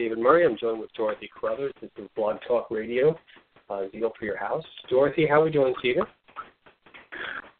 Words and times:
David 0.00 0.18
Murry. 0.18 0.46
I'm 0.46 0.56
joined 0.56 0.80
with 0.80 0.90
Dorothy 0.94 1.28
Carruthers. 1.38 1.74
This 1.80 1.90
is 1.98 2.08
Blog 2.16 2.38
Talk 2.48 2.70
Radio, 2.70 3.18
uh, 3.68 3.82
Zeal 3.92 4.12
for 4.18 4.24
Your 4.24 4.38
House. 4.38 4.64
Dorothy, 4.88 5.26
how 5.26 5.42
are 5.42 5.44
we 5.44 5.50
doing 5.50 5.74
this 5.74 6.04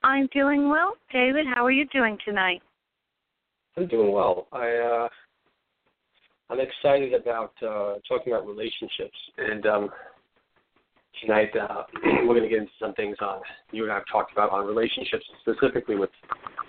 I'm 0.03 0.27
doing 0.33 0.71
well. 0.71 0.95
David, 1.13 1.45
how 1.47 1.65
are 1.65 1.71
you 1.71 1.85
doing 1.93 2.17
tonight? 2.25 2.63
I'm 3.77 3.87
doing 3.87 4.13
well. 4.13 4.47
I 4.53 4.69
uh, 4.69 5.09
I'm 6.51 6.59
excited 6.61 7.15
about 7.15 7.53
uh, 7.63 7.95
talking 8.09 8.33
about 8.33 8.47
relationships, 8.47 9.17
and 9.39 9.67
um, 9.67 9.91
tonight 11.21 11.51
uh, 11.57 11.85
we're 12.27 12.35
going 12.35 12.43
to 12.43 12.49
get 12.49 12.59
into 12.59 12.73
some 12.81 12.95
things 12.95 13.17
on 13.21 13.41
you 13.71 13.85
and 13.85 13.93
I 13.93 13.97
have 13.97 14.05
talked 14.11 14.33
about 14.33 14.51
on 14.51 14.67
relationships, 14.67 15.25
specifically 15.43 15.97
with 15.97 16.11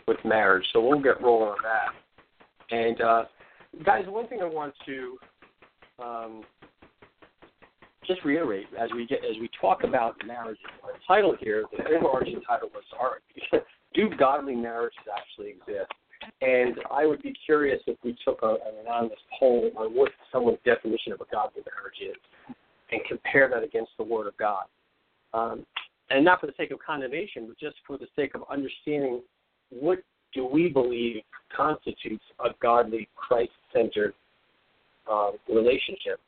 with 0.07 0.17
marriage. 0.23 0.65
So 0.73 0.81
we'll 0.81 1.01
get 1.01 1.21
rolling 1.21 1.49
on 1.49 1.57
that. 1.63 2.75
And 2.75 3.01
uh, 3.01 3.23
guys, 3.83 4.05
one 4.07 4.27
thing 4.27 4.39
I 4.41 4.45
want 4.45 4.73
to 4.85 5.17
um, 6.03 6.43
just 8.05 8.23
reiterate 8.23 8.67
as 8.79 8.89
we 8.95 9.07
get 9.07 9.19
as 9.19 9.37
we 9.39 9.49
talk 9.59 9.83
about 9.83 10.15
marriage. 10.25 10.59
Our 10.83 10.91
title 11.07 11.35
here, 11.39 11.65
the 11.71 11.83
overarching 11.95 12.41
title 12.47 12.69
was 12.73 12.83
"Are 12.99 13.19
Do 13.93 14.09
godly 14.17 14.55
marriages 14.55 14.99
actually 15.17 15.49
exist?" 15.49 15.91
And 16.41 16.75
I 16.91 17.05
would 17.05 17.21
be 17.21 17.33
curious 17.45 17.81
if 17.87 17.97
we 18.03 18.15
took 18.25 18.39
a, 18.43 18.53
an 18.67 18.79
anonymous 18.85 19.19
poll 19.39 19.71
on 19.77 19.95
what 19.95 20.11
someone's 20.31 20.59
definition 20.65 21.13
of 21.13 21.21
a 21.21 21.25
godly 21.31 21.63
marriage 21.75 22.15
is, 22.15 22.55
and 22.91 23.01
compare 23.07 23.49
that 23.49 23.63
against 23.63 23.91
the 23.97 24.03
Word 24.03 24.27
of 24.27 24.37
God. 24.37 24.65
Um, 25.33 25.65
and 26.09 26.25
not 26.25 26.41
for 26.41 26.47
the 26.47 26.53
sake 26.57 26.71
of 26.71 26.79
condemnation, 26.85 27.47
but 27.47 27.57
just 27.57 27.77
for 27.87 27.97
the 27.97 28.07
sake 28.15 28.35
of 28.35 28.43
understanding 28.51 29.21
what 29.69 29.99
do 30.33 30.45
we 30.45 30.69
believe 30.69 31.21
constitutes 31.55 32.23
a 32.43 32.49
godly, 32.61 33.07
Christ-centered 33.15 34.13
uh, 35.09 35.31
relationship 35.49 36.19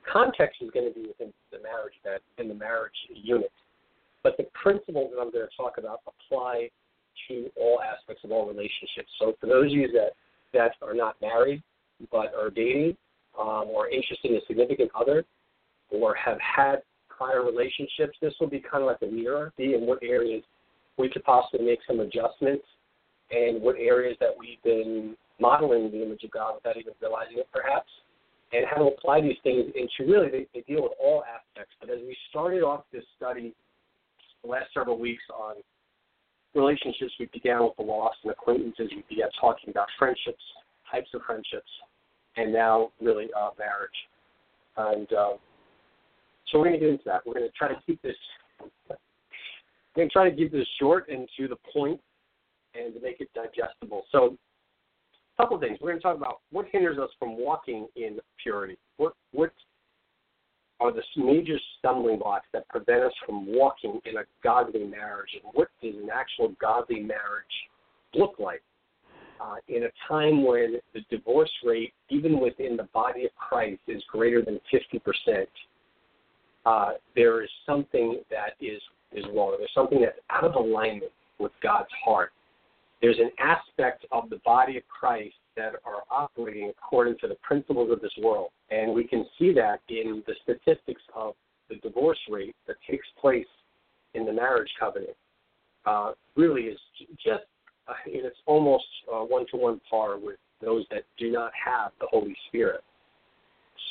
the 0.00 0.10
context 0.10 0.62
is 0.62 0.70
going 0.70 0.88
to 0.88 0.94
be 0.94 1.06
within 1.06 1.32
the 1.52 1.58
marriage 1.62 1.94
bed, 2.04 2.20
in 2.38 2.48
the 2.48 2.54
marriage 2.54 2.94
unit. 3.14 3.52
But 4.22 4.36
the 4.36 4.46
principles 4.54 5.10
that 5.12 5.20
I'm 5.20 5.30
going 5.30 5.46
to 5.46 5.56
talk 5.56 5.78
about 5.78 6.00
apply 6.06 6.70
to 7.28 7.50
all 7.56 7.80
aspects 7.80 8.24
of 8.24 8.32
all 8.32 8.46
relationships. 8.46 9.08
So 9.18 9.34
for 9.40 9.46
those 9.46 9.66
of 9.66 9.72
you 9.72 9.88
that, 9.92 10.10
that 10.52 10.72
are 10.82 10.94
not 10.94 11.16
married 11.20 11.62
but 12.10 12.34
are 12.34 12.50
dating 12.50 12.96
um, 13.38 13.66
or 13.68 13.88
interested 13.88 14.30
in 14.30 14.36
a 14.36 14.40
significant 14.46 14.90
other 14.98 15.24
or 15.90 16.14
have 16.14 16.38
had 16.40 16.76
prior 17.08 17.44
relationships, 17.44 18.16
this 18.22 18.32
will 18.40 18.48
be 18.48 18.60
kind 18.60 18.82
of 18.82 18.86
like 18.86 19.02
a 19.02 19.12
mirror, 19.12 19.52
be 19.56 19.74
in 19.74 19.82
what 19.82 19.98
areas 20.02 20.42
we 20.98 21.08
could 21.08 21.24
possibly 21.24 21.64
make 21.64 21.80
some 21.86 22.00
adjustments 22.00 22.64
and 23.30 23.60
what 23.62 23.76
areas 23.76 24.16
that 24.20 24.30
we've 24.38 24.62
been 24.64 25.16
modeling 25.40 25.90
the 25.90 26.02
image 26.02 26.24
of 26.24 26.30
God 26.30 26.54
without 26.54 26.76
even 26.76 26.92
realizing 27.00 27.38
it 27.38 27.48
perhaps 27.52 27.88
and 28.52 28.66
how 28.68 28.76
to 28.76 28.84
apply 28.86 29.20
these 29.20 29.36
things 29.42 29.70
into 29.74 30.10
really 30.10 30.28
they, 30.28 30.46
they 30.54 30.60
deal 30.62 30.82
with 30.82 30.92
all 31.02 31.22
aspects. 31.22 31.74
But 31.80 31.90
as 31.90 31.98
we 32.00 32.16
started 32.30 32.62
off 32.62 32.84
this 32.92 33.04
study 33.16 33.54
the 34.42 34.50
last 34.50 34.66
several 34.74 34.98
weeks 34.98 35.22
on 35.32 35.56
relationships, 36.54 37.12
we 37.18 37.28
began 37.32 37.62
with 37.62 37.76
the 37.76 37.82
loss 37.82 38.14
and 38.22 38.32
acquaintances. 38.32 38.90
We 38.94 39.04
began 39.08 39.28
talking 39.40 39.70
about 39.70 39.86
friendships, 39.98 40.42
types 40.90 41.08
of 41.14 41.22
friendships, 41.26 41.70
and 42.36 42.52
now 42.52 42.90
really 43.00 43.28
uh, 43.38 43.50
marriage. 43.58 43.90
And 44.76 45.12
uh, 45.12 45.36
so 46.50 46.58
we're 46.58 46.66
going 46.66 46.80
to 46.80 46.80
get 46.80 46.88
into 46.90 47.04
that. 47.06 47.22
We're 47.26 47.34
going 47.34 47.46
to 47.46 47.52
try 47.56 47.68
to 47.68 47.80
keep 47.86 48.00
this. 48.02 48.16
We're 48.88 48.96
going 49.96 50.08
to 50.08 50.12
try 50.12 50.30
to 50.30 50.36
keep 50.36 50.52
this 50.52 50.66
short 50.78 51.08
and 51.08 51.28
to 51.38 51.48
the 51.48 51.56
point, 51.72 52.00
and 52.74 52.94
to 52.94 53.00
make 53.00 53.20
it 53.20 53.28
digestible. 53.34 54.04
So 54.12 54.36
a 55.38 55.42
couple 55.42 55.56
of 55.56 55.62
things. 55.62 55.78
We're 55.80 55.90
going 55.90 56.00
to 56.00 56.02
talk 56.02 56.16
about 56.16 56.40
what 56.50 56.66
hinders 56.70 56.98
us 56.98 57.10
from 57.18 57.36
walking 57.38 57.86
in 57.96 58.18
purity. 58.42 58.76
What 58.96 59.14
what 59.32 59.52
are 60.80 60.92
the 60.92 61.02
major 61.16 61.58
stumbling 61.78 62.18
blocks 62.18 62.46
that 62.52 62.68
prevent 62.68 63.02
us 63.04 63.12
from 63.26 63.46
walking 63.46 64.00
in 64.04 64.16
a 64.16 64.22
godly 64.42 64.84
marriage, 64.84 65.30
and 65.34 65.52
what 65.54 65.68
does 65.82 65.94
an 65.94 66.08
actual 66.12 66.54
godly 66.60 67.00
marriage 67.00 67.44
look 68.14 68.34
like? 68.38 68.62
Uh, 69.40 69.56
in 69.68 69.84
a 69.84 69.88
time 70.06 70.44
when 70.44 70.76
the 70.92 71.00
divorce 71.10 71.50
rate, 71.64 71.92
even 72.10 72.40
within 72.40 72.76
the 72.76 72.88
body 72.92 73.24
of 73.24 73.30
Christ, 73.36 73.80
is 73.88 74.02
greater 74.10 74.42
than 74.42 74.60
50%, 74.72 75.46
uh, 76.66 76.90
there 77.16 77.42
is 77.42 77.48
something 77.64 78.20
that 78.30 78.52
is, 78.60 78.80
is 79.12 79.24
wrong. 79.34 79.54
There's 79.58 79.70
something 79.74 80.00
that's 80.00 80.18
out 80.28 80.44
of 80.44 80.56
alignment 80.56 81.12
with 81.38 81.52
God's 81.62 81.88
heart 82.04 82.32
there's 83.00 83.18
an 83.18 83.30
aspect 83.38 84.04
of 84.12 84.28
the 84.30 84.40
body 84.44 84.76
of 84.76 84.82
Christ 84.88 85.34
that 85.56 85.72
are 85.84 86.02
operating 86.10 86.70
according 86.70 87.16
to 87.20 87.28
the 87.28 87.36
principles 87.36 87.90
of 87.90 88.00
this 88.00 88.12
world. 88.22 88.50
And 88.70 88.94
we 88.94 89.04
can 89.04 89.26
see 89.38 89.52
that 89.54 89.80
in 89.88 90.22
the 90.26 90.34
statistics 90.42 91.02
of 91.14 91.34
the 91.68 91.76
divorce 91.76 92.18
rate 92.28 92.54
that 92.66 92.76
takes 92.88 93.06
place 93.20 93.46
in 94.14 94.24
the 94.24 94.32
marriage 94.32 94.70
covenant. 94.78 95.16
Uh, 95.86 96.12
really 96.36 96.62
is 96.62 96.78
just, 97.24 97.44
uh, 97.88 97.94
it's 98.06 98.36
almost 98.46 98.84
one 99.08 99.46
to 99.50 99.56
one 99.56 99.80
par 99.88 100.18
with 100.18 100.36
those 100.60 100.84
that 100.90 101.04
do 101.18 101.32
not 101.32 101.52
have 101.64 101.92
the 102.00 102.06
Holy 102.10 102.36
Spirit. 102.48 102.82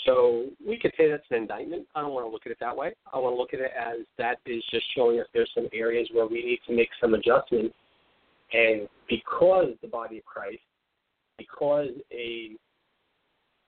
So 0.06 0.46
we 0.66 0.78
could 0.78 0.94
say 0.98 1.10
that's 1.10 1.24
an 1.32 1.38
indictment. 1.38 1.88
I 1.96 2.02
don't 2.02 2.14
want 2.14 2.26
to 2.28 2.32
look 2.32 2.44
at 2.46 2.52
it 2.52 2.60
that 2.60 2.76
way. 2.76 2.94
I 3.12 3.18
want 3.18 3.34
to 3.34 3.40
look 3.40 3.54
at 3.54 3.60
it 3.60 3.72
as 3.76 4.06
that 4.18 4.38
is 4.46 4.64
just 4.72 4.86
showing 4.96 5.20
us 5.20 5.26
there's 5.34 5.50
some 5.56 5.68
areas 5.74 6.08
where 6.14 6.28
we 6.28 6.44
need 6.44 6.60
to 6.68 6.76
make 6.76 6.90
some 7.02 7.16
adjustments 7.16 7.76
and 8.54 8.88
because 9.08 9.74
the 9.82 9.88
body 9.88 10.18
of 10.18 10.26
Christ, 10.26 10.62
because 11.40 11.90
a 12.12 12.52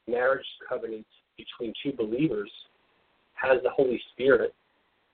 marriage 0.08 0.46
covenant 0.68 1.08
between 1.38 1.74
two 1.82 1.92
believers 1.98 2.52
has 3.34 3.58
the 3.64 3.70
Holy 3.70 4.00
Spirit 4.14 4.54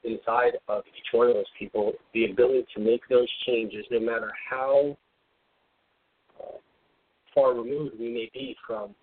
inside 0.03 0.53
of 0.67 0.83
each 0.87 1.13
one 1.13 1.27
of 1.27 1.35
those 1.35 1.45
people, 1.57 1.93
the 2.13 2.25
ability 2.25 2.65
to 2.75 2.81
make 2.81 3.01
those 3.09 3.27
changes, 3.45 3.85
no 3.89 3.99
matter 3.99 4.31
how 4.49 4.97
uh, 6.39 6.57
far 7.33 7.53
removed 7.53 7.95
we 7.99 8.09
may 8.09 8.29
be 8.33 8.55
from 8.65 8.93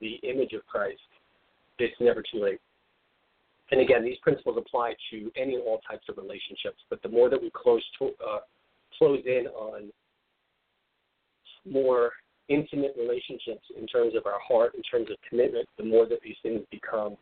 the 0.00 0.14
image 0.22 0.52
of 0.52 0.66
Christ, 0.66 1.00
it's 1.78 1.94
never 2.00 2.22
too 2.22 2.42
late. 2.42 2.60
And 3.70 3.80
again, 3.80 4.02
these 4.02 4.16
principles 4.22 4.56
apply 4.58 4.94
to 5.10 5.30
any 5.36 5.54
and 5.54 5.62
all 5.62 5.80
types 5.88 6.06
of 6.08 6.16
relationships. 6.16 6.78
But 6.88 7.02
the 7.02 7.08
more 7.08 7.28
that 7.28 7.40
we 7.40 7.50
close 7.54 7.82
to, 7.98 8.06
uh, 8.06 8.38
close 8.96 9.22
in 9.26 9.46
on 9.48 9.92
more 11.66 12.12
intimate 12.48 12.94
relationships 12.98 13.64
in 13.78 13.86
terms 13.86 14.14
of 14.16 14.26
our 14.26 14.40
heart, 14.46 14.74
in 14.74 14.82
terms 14.82 15.10
of 15.10 15.16
commitment, 15.28 15.68
the 15.76 15.84
more 15.84 16.06
that 16.06 16.20
these 16.22 16.36
things 16.42 16.60
become 16.70 17.16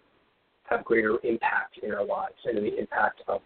have 0.65 0.85
greater 0.85 1.19
impact 1.23 1.79
in 1.83 1.93
our 1.93 2.05
lives 2.05 2.35
and 2.45 2.59
in 2.59 2.65
the 2.65 2.79
impact 2.79 3.23
of 3.29 3.41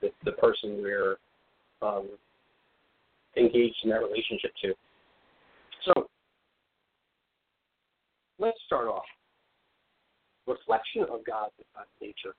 the, 0.00 0.10
the 0.24 0.32
person 0.32 0.80
we're 0.82 1.16
um, 1.80 2.08
engaged 3.36 3.76
in 3.84 3.90
that 3.90 4.00
relationship 4.00 4.52
to. 4.62 4.72
So 5.84 6.06
let's 8.38 8.58
start 8.66 8.86
off. 8.86 9.04
Reflection 10.46 11.02
of 11.02 11.24
God's 11.24 11.52
nature. 12.00 12.34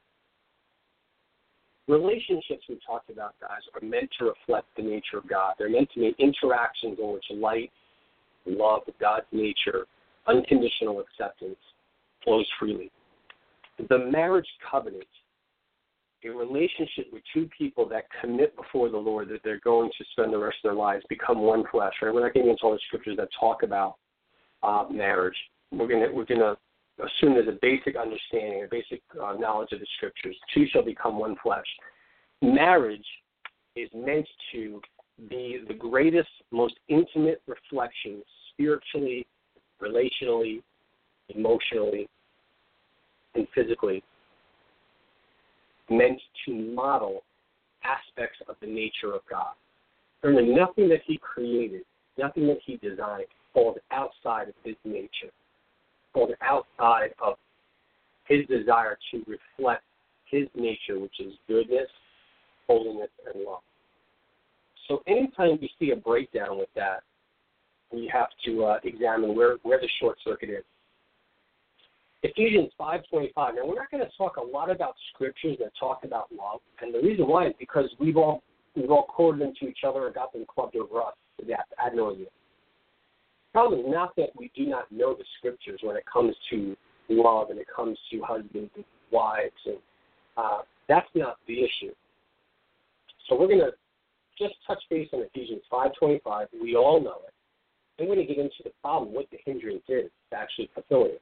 Relationships 1.87 2.63
we 2.69 2.79
talked 2.85 3.09
about, 3.09 3.33
guys, 3.41 3.59
are 3.73 3.85
meant 3.85 4.09
to 4.19 4.25
reflect 4.25 4.67
the 4.77 4.83
nature 4.83 5.17
of 5.17 5.27
God. 5.27 5.55
They're 5.57 5.69
meant 5.69 5.89
to 5.93 5.99
be 5.99 6.15
interactions 6.17 6.97
in 7.01 7.13
which 7.13 7.25
light, 7.31 7.71
love, 8.45 8.81
God's 8.99 9.25
nature, 9.31 9.85
unconditional 10.27 10.99
acceptance 11.01 11.57
flows 12.23 12.47
freely. 12.59 12.91
The 13.89 13.97
marriage 13.97 14.47
covenant 14.69 15.07
a 16.25 16.29
relationship 16.29 17.07
with 17.11 17.21
two 17.33 17.49
people 17.57 17.87
that 17.89 18.05
commit 18.21 18.55
before 18.55 18.89
the 18.89 18.97
Lord 18.97 19.29
that 19.29 19.41
they're 19.43 19.59
going 19.63 19.89
to 19.97 20.05
spend 20.11 20.33
the 20.33 20.37
rest 20.37 20.57
of 20.63 20.69
their 20.69 20.77
lives 20.77 21.03
become 21.09 21.39
one 21.41 21.63
flesh. 21.71 21.93
Right? 22.01 22.13
We're 22.13 22.21
not 22.21 22.33
getting 22.33 22.49
into 22.49 22.63
all 22.63 22.73
the 22.73 22.79
scriptures 22.87 23.17
that 23.17 23.29
talk 23.39 23.63
about 23.63 23.95
uh, 24.61 24.85
marriage. 24.91 25.35
We're 25.71 25.87
gonna 25.87 26.11
we're 26.11 26.25
gonna 26.25 26.55
assume 26.99 27.33
there's 27.33 27.47
a 27.47 27.57
basic 27.61 27.95
understanding, 27.95 28.63
a 28.63 28.67
basic 28.69 29.01
uh, 29.21 29.33
knowledge 29.33 29.71
of 29.71 29.79
the 29.79 29.87
scriptures. 29.97 30.35
Two 30.53 30.65
shall 30.71 30.85
become 30.85 31.17
one 31.17 31.35
flesh. 31.41 31.65
Marriage 32.41 33.05
is 33.75 33.89
meant 33.93 34.27
to 34.51 34.81
be 35.29 35.59
the 35.67 35.73
greatest, 35.73 36.29
most 36.51 36.75
intimate 36.87 37.41
reflection, 37.47 38.21
spiritually, 38.51 39.25
relationally, 39.81 40.61
emotionally, 41.29 42.07
and 43.35 43.47
physically, 43.53 44.03
meant 45.89 46.19
to 46.45 46.53
model 46.53 47.23
aspects 47.83 48.39
of 48.47 48.55
the 48.61 48.67
nature 48.67 49.13
of 49.13 49.21
God. 49.29 49.53
Remember, 50.23 50.53
nothing 50.53 50.89
that 50.89 51.01
He 51.05 51.17
created, 51.17 51.81
nothing 52.17 52.47
that 52.47 52.59
He 52.65 52.77
designed, 52.77 53.25
falls 53.53 53.77
outside 53.91 54.49
of 54.49 54.55
His 54.63 54.75
nature, 54.85 55.31
falls 56.13 56.31
outside 56.41 57.13
of 57.21 57.35
His 58.27 58.45
desire 58.47 58.97
to 59.11 59.23
reflect 59.27 59.83
His 60.29 60.47
nature, 60.55 60.99
which 60.99 61.19
is 61.19 61.33
goodness, 61.47 61.89
holiness, 62.67 63.09
and 63.33 63.43
love. 63.43 63.61
So 64.87 65.01
anytime 65.07 65.57
we 65.61 65.69
see 65.79 65.91
a 65.91 65.95
breakdown 65.95 66.57
with 66.57 66.69
that, 66.75 67.03
we 67.91 68.09
have 68.11 68.29
to 68.45 68.65
uh, 68.65 68.79
examine 68.83 69.35
where, 69.35 69.57
where 69.63 69.79
the 69.79 69.89
short 69.99 70.17
circuit 70.23 70.49
is. 70.49 70.63
Ephesians 72.23 72.71
5:25. 72.79 73.33
Now 73.35 73.65
we're 73.65 73.75
not 73.75 73.91
going 73.91 74.03
to 74.03 74.17
talk 74.17 74.37
a 74.37 74.41
lot 74.41 74.69
about 74.69 74.95
scriptures 75.13 75.57
that 75.59 75.71
talk 75.77 76.05
about 76.05 76.27
love, 76.31 76.61
and 76.81 76.93
the 76.93 76.99
reason 76.99 77.27
why 77.27 77.47
is 77.47 77.53
because 77.59 77.89
we've 77.99 78.15
all 78.15 78.41
we've 78.75 78.89
all 78.89 79.03
quoted 79.03 79.41
them 79.41 79.53
to 79.59 79.67
each 79.67 79.79
other 79.85 80.05
and 80.05 80.15
got 80.15 80.31
them 80.31 80.45
clubbed 80.47 80.77
over 80.77 81.01
us 81.01 81.13
to 81.39 81.45
death 81.45 81.65
ad 81.85 81.93
nauseum. 81.93 82.27
Problem 83.51 83.81
is 83.81 83.85
not 83.89 84.15
that 84.15 84.29
we 84.37 84.51
do 84.55 84.65
not 84.65 84.89
know 84.89 85.13
the 85.13 85.25
scriptures 85.37 85.81
when 85.83 85.97
it 85.97 86.05
comes 86.11 86.33
to 86.49 86.75
love 87.09 87.49
and 87.49 87.59
it 87.59 87.67
comes 87.73 87.99
to 88.09 88.21
husbands 88.21 88.71
and 88.75 88.85
wives, 89.11 89.51
and 89.65 89.77
uh, 90.37 90.59
that's 90.87 91.09
not 91.13 91.37
the 91.47 91.59
issue. 91.59 91.93
So 93.27 93.37
we're 93.37 93.47
going 93.47 93.59
to 93.59 93.73
just 94.37 94.55
touch 94.65 94.81
base 94.89 95.09
on 95.13 95.21
Ephesians 95.21 95.61
5:25. 95.71 96.47
We 96.61 96.75
all 96.75 97.01
know 97.01 97.21
it. 97.27 97.33
I'm 97.99 98.07
going 98.07 98.19
to 98.19 98.25
get 98.25 98.39
into 98.39 98.63
the 98.63 98.71
problem, 98.81 99.13
what 99.13 99.29
the 99.31 99.37
hindrance 99.45 99.83
is 99.87 100.09
to 100.31 100.37
actually 100.37 100.69
fulfilling 100.73 101.11
it. 101.11 101.21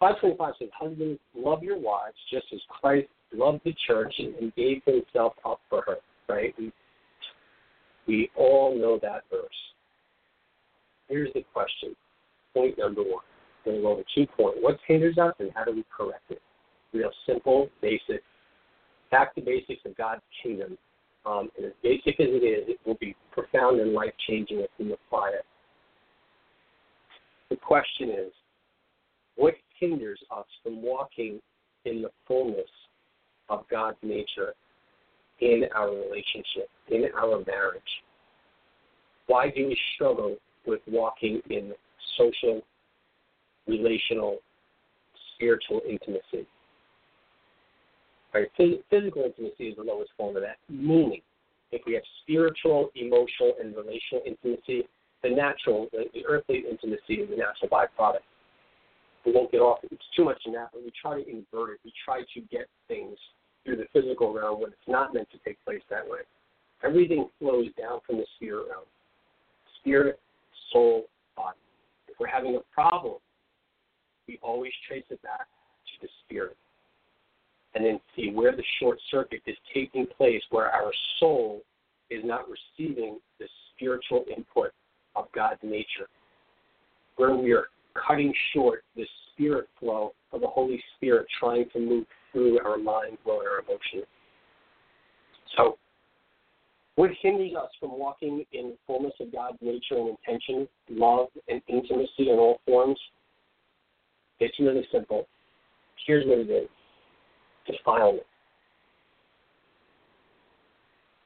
525 0.00 0.54
says, 0.58 0.68
Husbands, 0.78 1.18
love 1.34 1.62
your 1.62 1.78
wives 1.78 2.16
just 2.30 2.46
as 2.52 2.60
Christ 2.68 3.08
loved 3.32 3.60
the 3.64 3.74
church 3.86 4.14
and 4.18 4.54
gave 4.54 4.82
himself 4.84 5.32
up 5.44 5.60
for 5.70 5.82
her. 5.86 5.96
Right? 6.28 6.54
We, 6.58 6.72
we 8.06 8.30
all 8.36 8.78
know 8.78 8.98
that 9.00 9.22
verse. 9.30 9.48
Here's 11.08 11.32
the 11.32 11.44
question. 11.52 11.96
Point 12.52 12.78
number 12.78 13.02
one. 13.02 13.24
To 13.64 13.72
go 13.82 13.88
over 13.88 14.02
two 14.14 14.26
points. 14.36 14.58
What 14.60 14.78
hinders 14.86 15.18
us 15.18 15.34
and 15.38 15.50
how 15.54 15.64
do 15.64 15.72
we 15.72 15.84
correct 15.96 16.30
it? 16.30 16.40
Real 16.92 17.10
simple, 17.26 17.68
basic. 17.80 18.22
Back 19.10 19.34
to 19.34 19.40
basics 19.40 19.80
of 19.84 19.96
God's 19.96 20.22
kingdom. 20.42 20.76
Um, 21.26 21.48
and 21.56 21.66
as 21.66 21.72
basic 21.82 22.20
as 22.20 22.28
it 22.30 22.44
is, 22.44 22.68
it 22.68 22.78
will 22.86 22.96
be 23.00 23.16
profound 23.32 23.80
and 23.80 23.92
life 23.92 24.12
changing 24.28 24.60
if 24.60 24.70
we 24.78 24.92
apply 24.92 25.30
it. 25.30 25.44
The 27.50 27.56
question 27.56 28.10
is, 28.10 28.32
what 29.34 29.54
hinders 29.78 30.20
us 30.30 30.46
from 30.62 30.82
walking 30.82 31.40
in 31.84 32.02
the 32.02 32.10
fullness 32.26 32.68
of 33.48 33.64
God's 33.70 33.98
nature 34.02 34.54
in 35.40 35.64
our 35.74 35.90
relationship, 35.90 36.68
in 36.88 37.04
our 37.16 37.42
marriage? 37.46 37.82
Why 39.26 39.50
do 39.50 39.66
we 39.66 39.78
struggle 39.94 40.36
with 40.66 40.80
walking 40.86 41.40
in 41.50 41.72
social, 42.16 42.62
relational, 43.66 44.38
spiritual 45.34 45.80
intimacy? 45.88 46.46
Right? 48.36 48.82
Physical 48.90 49.22
intimacy 49.24 49.68
is 49.68 49.76
the 49.76 49.82
lowest 49.82 50.10
form 50.16 50.36
of 50.36 50.42
that. 50.42 50.56
Meaning, 50.68 51.22
if 51.72 51.82
we 51.86 51.94
have 51.94 52.02
spiritual, 52.22 52.90
emotional, 52.94 53.54
and 53.60 53.74
relational 53.74 54.22
intimacy, 54.26 54.84
the 55.22 55.30
natural, 55.30 55.88
the, 55.92 56.04
the 56.12 56.24
earthly 56.26 56.64
intimacy 56.70 57.14
is 57.14 57.30
a 57.32 57.36
natural 57.36 57.70
byproduct 57.70 58.20
we 59.26 59.32
won't 59.32 59.50
get 59.50 59.58
off. 59.58 59.80
It's 59.82 60.04
too 60.16 60.24
much 60.24 60.40
in 60.46 60.52
that, 60.52 60.70
but 60.72 60.84
we 60.84 60.92
try 61.02 61.20
to 61.20 61.28
invert 61.28 61.70
it. 61.74 61.80
We 61.84 61.92
try 62.04 62.20
to 62.20 62.40
get 62.50 62.68
things 62.86 63.18
through 63.64 63.76
the 63.76 63.86
physical 63.92 64.32
realm 64.32 64.60
when 64.60 64.70
it's 64.70 64.88
not 64.88 65.12
meant 65.12 65.28
to 65.32 65.38
take 65.44 65.62
place 65.64 65.82
that 65.90 66.08
way. 66.08 66.20
Everything 66.84 67.28
flows 67.40 67.66
down 67.76 67.98
from 68.06 68.18
the 68.18 68.26
spirit 68.36 68.66
realm 68.70 68.84
spirit, 69.80 70.18
soul, 70.72 71.04
body. 71.36 71.58
If 72.08 72.18
we're 72.18 72.26
having 72.26 72.56
a 72.56 72.74
problem, 72.74 73.18
we 74.26 74.38
always 74.42 74.72
trace 74.88 75.04
it 75.10 75.22
back 75.22 75.46
to 75.46 76.06
the 76.06 76.08
spirit. 76.24 76.56
And 77.76 77.84
then 77.84 78.00
see 78.16 78.30
where 78.30 78.56
the 78.56 78.64
short 78.80 78.98
circuit 79.10 79.42
is 79.46 79.54
taking 79.74 80.06
place, 80.16 80.40
where 80.48 80.70
our 80.70 80.90
soul 81.20 81.60
is 82.08 82.22
not 82.24 82.46
receiving 82.48 83.18
the 83.38 83.46
spiritual 83.74 84.24
input 84.34 84.70
of 85.14 85.26
God's 85.34 85.60
nature, 85.62 86.08
where 87.16 87.36
we 87.36 87.52
are 87.52 87.66
cutting 88.08 88.32
short 88.54 88.82
the 88.96 89.04
spirit 89.32 89.68
flow 89.78 90.14
of 90.32 90.40
the 90.40 90.46
Holy 90.46 90.82
Spirit 90.96 91.26
trying 91.38 91.68
to 91.74 91.78
move 91.78 92.06
through 92.32 92.60
our 92.60 92.78
mind, 92.78 93.18
will, 93.26 93.40
and 93.40 93.48
our 93.48 93.58
emotions. 93.58 94.06
So, 95.54 95.76
what 96.94 97.10
hinders 97.20 97.52
us 97.58 97.68
from 97.78 97.98
walking 97.98 98.42
in 98.52 98.70
the 98.70 98.76
fullness 98.86 99.12
of 99.20 99.30
God's 99.32 99.58
nature 99.60 99.96
and 99.96 100.16
intention, 100.16 100.66
love 100.88 101.28
and 101.48 101.60
intimacy 101.68 102.30
in 102.30 102.38
all 102.38 102.58
forms? 102.66 102.98
It's 104.40 104.58
really 104.58 104.86
simple. 104.90 105.28
Here's 106.06 106.26
what 106.26 106.38
it 106.38 106.50
is 106.50 106.68
defilement. 107.66 108.26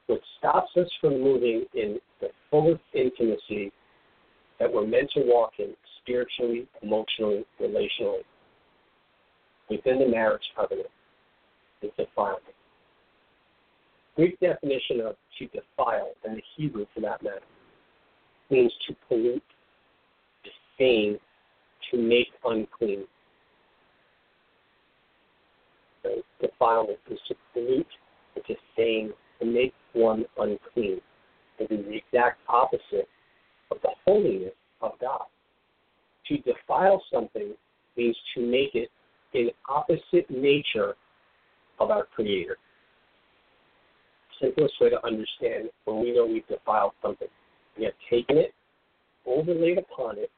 What 0.07 0.21
stops 0.39 0.71
us 0.77 0.89
from 0.99 1.21
moving 1.21 1.65
in 1.73 1.99
the 2.19 2.29
fullest 2.49 2.81
intimacy 2.93 3.71
that 4.59 4.71
we're 4.71 4.85
meant 4.85 5.09
to 5.15 5.21
walk 5.25 5.53
in 5.59 5.73
spiritually, 6.01 6.67
emotionally, 6.81 7.45
relationally 7.61 8.23
within 9.71 9.99
the 9.99 10.07
marriage 10.07 10.43
covenant 10.55 10.89
is 11.81 11.91
defilement. 11.97 12.43
Greek 14.15 14.37
definition 14.39 14.99
of 14.99 15.15
to 15.39 15.47
defile, 15.47 16.11
and 16.25 16.37
the 16.37 16.41
Hebrew 16.57 16.85
for 16.93 16.99
that 16.99 17.23
matter, 17.23 17.39
means 18.49 18.71
to 18.87 18.95
pollute, 19.07 19.41
to 20.43 20.49
stain, 20.75 21.17
to 21.89 21.97
make 21.97 22.27
unclean. 22.43 23.05
So 26.03 26.21
defilement 26.41 26.99
is 27.09 27.19
to 27.27 27.35
pollute, 27.53 27.87
to 28.35 28.55
stain, 28.73 29.13
to 29.39 29.45
make 29.45 29.73
one 29.93 30.25
unclean. 30.37 30.99
It 31.59 31.71
is 31.71 31.85
the 31.85 31.97
exact 31.97 32.39
opposite 32.47 33.07
of 33.69 33.77
the 33.83 33.89
holiness 34.05 34.53
of 34.81 34.93
God. 34.99 35.25
To 36.27 36.37
defile 36.39 37.03
something 37.11 37.53
means 37.97 38.17
to 38.35 38.41
make 38.41 38.73
it 38.73 38.89
in 39.33 39.49
opposite 39.69 40.29
nature 40.29 40.95
of 41.79 41.91
our 41.91 42.05
Creator. 42.15 42.57
Simplest 44.41 44.73
way 44.81 44.89
to 44.89 45.05
understand 45.05 45.69
when 45.85 45.99
we 45.99 46.15
know 46.15 46.25
we've 46.25 46.47
defiled 46.47 46.93
something. 47.01 47.27
We 47.77 47.85
have 47.85 47.93
taken 48.09 48.37
it, 48.37 48.53
overlaid 49.25 49.77
upon 49.77 50.17
it, 50.17 50.31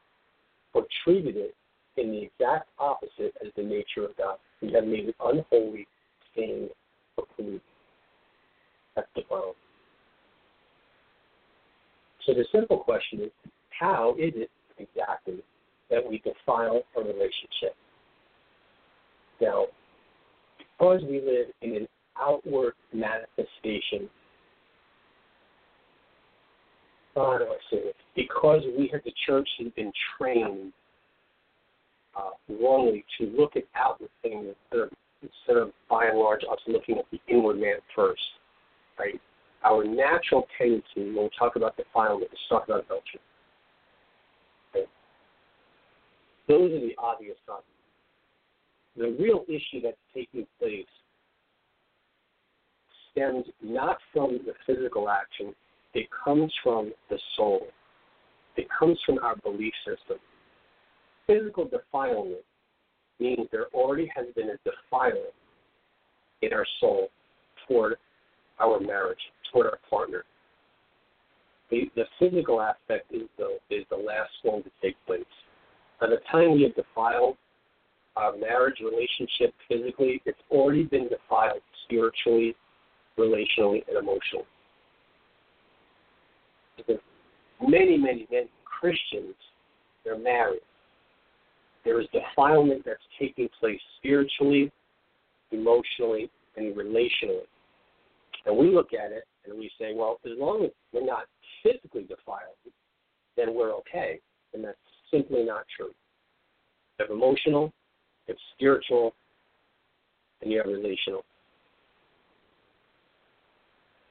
or 0.74 0.84
treated 1.04 1.36
it 1.36 1.54
in 1.96 2.10
the 2.10 2.22
exact 2.22 2.68
opposite 2.78 3.34
as 3.44 3.52
the 3.56 3.62
nature 3.62 4.04
of 4.04 4.16
God. 4.16 4.36
We 4.60 4.72
have 4.72 4.84
made 4.84 5.08
it 5.08 5.16
unholy, 5.20 5.86
stained, 6.32 6.70
or 7.16 7.24
polluted. 7.36 7.60
That's 8.96 9.08
defilement. 9.14 9.56
So 12.26 12.32
the 12.32 12.44
simple 12.52 12.78
question 12.78 13.20
is, 13.22 13.30
how 13.78 14.14
is 14.18 14.32
it 14.36 14.50
exactly 14.78 15.42
that 15.90 16.00
we 16.06 16.18
defile 16.18 16.82
a 16.96 17.00
relationship? 17.00 17.76
Now, 19.40 19.66
because 20.58 21.02
we 21.02 21.20
live 21.20 21.48
in 21.60 21.76
an 21.76 21.88
outward 22.20 22.74
manifestation, 22.92 24.08
how 27.14 27.38
do 27.38 27.44
I 27.44 27.58
say 27.70 27.82
this? 27.84 27.94
Because 28.16 28.62
we 28.76 28.88
have 28.92 29.02
the 29.04 29.12
church 29.26 29.48
has 29.58 29.68
been 29.76 29.92
trained 30.18 30.72
uh, 32.16 32.30
wrongly 32.60 33.04
to 33.18 33.26
look 33.36 33.56
at 33.56 33.64
outward 33.74 34.10
things 34.22 34.46
instead 34.46 34.84
of, 34.86 34.90
instead 35.22 35.56
of, 35.56 35.70
by 35.88 36.06
and 36.06 36.18
large, 36.18 36.42
us 36.50 36.58
looking 36.66 36.98
at 36.98 37.04
the 37.10 37.20
inward 37.28 37.58
man 37.58 37.76
first, 37.94 38.22
right? 38.98 39.20
our 39.64 39.82
natural 39.84 40.46
tendency 40.58 40.84
when 40.96 41.14
we 41.14 41.30
talk 41.38 41.56
about 41.56 41.76
defilement 41.76 42.30
is 42.32 42.38
talk 42.48 42.64
about 42.64 42.84
adultery. 42.84 43.20
Okay? 44.70 44.86
Those 46.48 46.70
are 46.72 46.80
the 46.80 46.94
obvious 46.98 47.36
signs. 47.46 47.62
The 48.96 49.16
real 49.20 49.44
issue 49.48 49.80
that's 49.82 49.96
taking 50.14 50.46
place 50.60 50.86
stems 53.10 53.46
not 53.62 53.98
from 54.12 54.38
the 54.46 54.52
physical 54.66 55.08
action, 55.08 55.54
it 55.94 56.06
comes 56.24 56.52
from 56.62 56.92
the 57.08 57.18
soul. 57.36 57.66
It 58.56 58.66
comes 58.78 58.98
from 59.04 59.18
our 59.18 59.36
belief 59.36 59.72
system. 59.84 60.18
Physical 61.26 61.64
defilement 61.64 62.42
means 63.18 63.48
there 63.50 63.66
already 63.72 64.10
has 64.14 64.26
been 64.34 64.50
a 64.50 64.58
defilement 64.64 65.32
in 66.42 66.52
our 66.52 66.66
soul 66.80 67.08
toward 67.66 67.96
our 68.60 68.80
marriage, 68.80 69.18
toward 69.52 69.66
our 69.66 69.78
partner. 69.88 70.24
The, 71.70 71.90
the 71.96 72.04
physical 72.18 72.60
aspect 72.60 73.12
is 73.12 73.22
the 73.38 73.58
is 73.70 73.84
the 73.90 73.96
last 73.96 74.32
one 74.42 74.62
to 74.62 74.70
take 74.82 74.96
place. 75.06 75.24
By 76.00 76.08
the 76.08 76.18
time 76.30 76.52
we 76.52 76.62
have 76.64 76.74
defiled 76.74 77.36
our 78.16 78.36
marriage 78.36 78.80
relationship 78.80 79.54
physically, 79.68 80.20
it's 80.24 80.38
already 80.50 80.84
been 80.84 81.08
defiled 81.08 81.62
spiritually, 81.84 82.54
relationally, 83.18 83.82
and 83.88 83.96
emotionally. 83.98 84.46
Because 86.76 87.00
many, 87.66 87.96
many, 87.96 88.26
many 88.30 88.48
Christians, 88.64 89.34
they're 90.04 90.18
married. 90.18 90.60
There 91.84 92.00
is 92.00 92.06
defilement 92.12 92.82
that's 92.84 93.02
taking 93.18 93.48
place 93.60 93.80
spiritually, 93.98 94.72
emotionally, 95.52 96.30
and 96.56 96.74
relationally. 96.74 97.46
And 98.46 98.56
we 98.56 98.70
look 98.70 98.92
at 98.92 99.12
it 99.12 99.24
and 99.46 99.58
we 99.58 99.70
say, 99.78 99.92
well, 99.94 100.18
as 100.24 100.32
long 100.38 100.64
as 100.64 100.70
we're 100.92 101.04
not 101.04 101.24
physically 101.62 102.02
defiled, 102.02 102.56
then 103.36 103.54
we're 103.54 103.72
okay. 103.74 104.20
And 104.52 104.64
that's 104.64 104.78
simply 105.10 105.44
not 105.44 105.64
true. 105.76 105.90
You 106.98 107.06
have 107.06 107.10
emotional, 107.10 107.72
you 108.26 108.34
have 108.34 108.36
spiritual, 108.54 109.14
and 110.42 110.50
you 110.50 110.58
have 110.58 110.66
relational. 110.66 111.24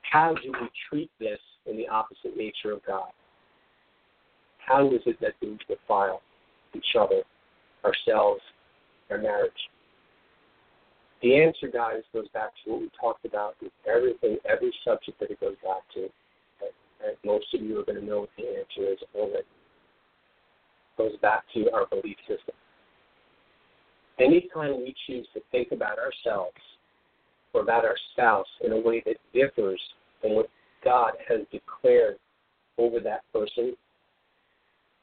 How 0.01 0.35
do 0.35 0.51
we 0.51 0.69
treat 0.89 1.09
this 1.19 1.39
in 1.65 1.77
the 1.77 1.87
opposite 1.87 2.37
nature 2.37 2.71
of 2.71 2.85
God? 2.85 3.09
How 4.59 4.87
is 4.87 5.01
it 5.05 5.19
that 5.21 5.33
we 5.41 5.57
defile 5.67 6.21
each 6.75 6.95
other, 6.99 7.23
ourselves, 7.85 8.41
our 9.09 9.17
marriage? 9.17 9.51
The 11.21 11.41
answer, 11.41 11.67
guys, 11.71 12.01
goes 12.13 12.27
back 12.33 12.49
to 12.63 12.71
what 12.71 12.81
we 12.81 12.89
talked 12.99 13.25
about 13.25 13.55
with 13.61 13.71
everything, 13.87 14.37
every 14.49 14.73
subject 14.83 15.19
that 15.19 15.31
it 15.31 15.39
goes 15.39 15.55
back 15.63 15.81
to. 15.93 16.09
And 17.05 17.15
most 17.25 17.45
of 17.53 17.61
you 17.61 17.79
are 17.79 17.83
going 17.85 17.99
to 17.99 18.05
know 18.05 18.21
what 18.21 18.29
the 18.37 18.43
answer 18.43 18.91
is 18.91 18.99
already. 19.15 19.37
It 19.37 20.97
goes 20.97 21.13
back 21.21 21.43
to 21.53 21.71
our 21.71 21.85
belief 21.85 22.17
system. 22.27 22.55
Anytime 24.19 24.77
we 24.77 24.93
choose 25.07 25.27
to 25.33 25.41
think 25.51 25.71
about 25.71 25.97
ourselves 25.97 26.57
or 27.53 27.61
about 27.61 27.83
our 27.85 27.95
spouse 28.11 28.47
in 28.63 28.73
a 28.73 28.79
way 28.79 29.01
that 29.05 29.17
differs 29.33 29.81
from 30.21 30.35
what 30.35 30.49
God 30.83 31.13
has 31.27 31.41
declared 31.51 32.17
over 32.77 32.99
that 32.99 33.21
person, 33.31 33.75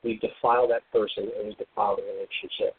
we 0.03 0.19
defile 0.19 0.67
that 0.69 0.83
person 0.93 1.31
and 1.39 1.49
we 1.49 1.55
defile 1.55 1.97
the 1.97 2.03
relationship. 2.03 2.75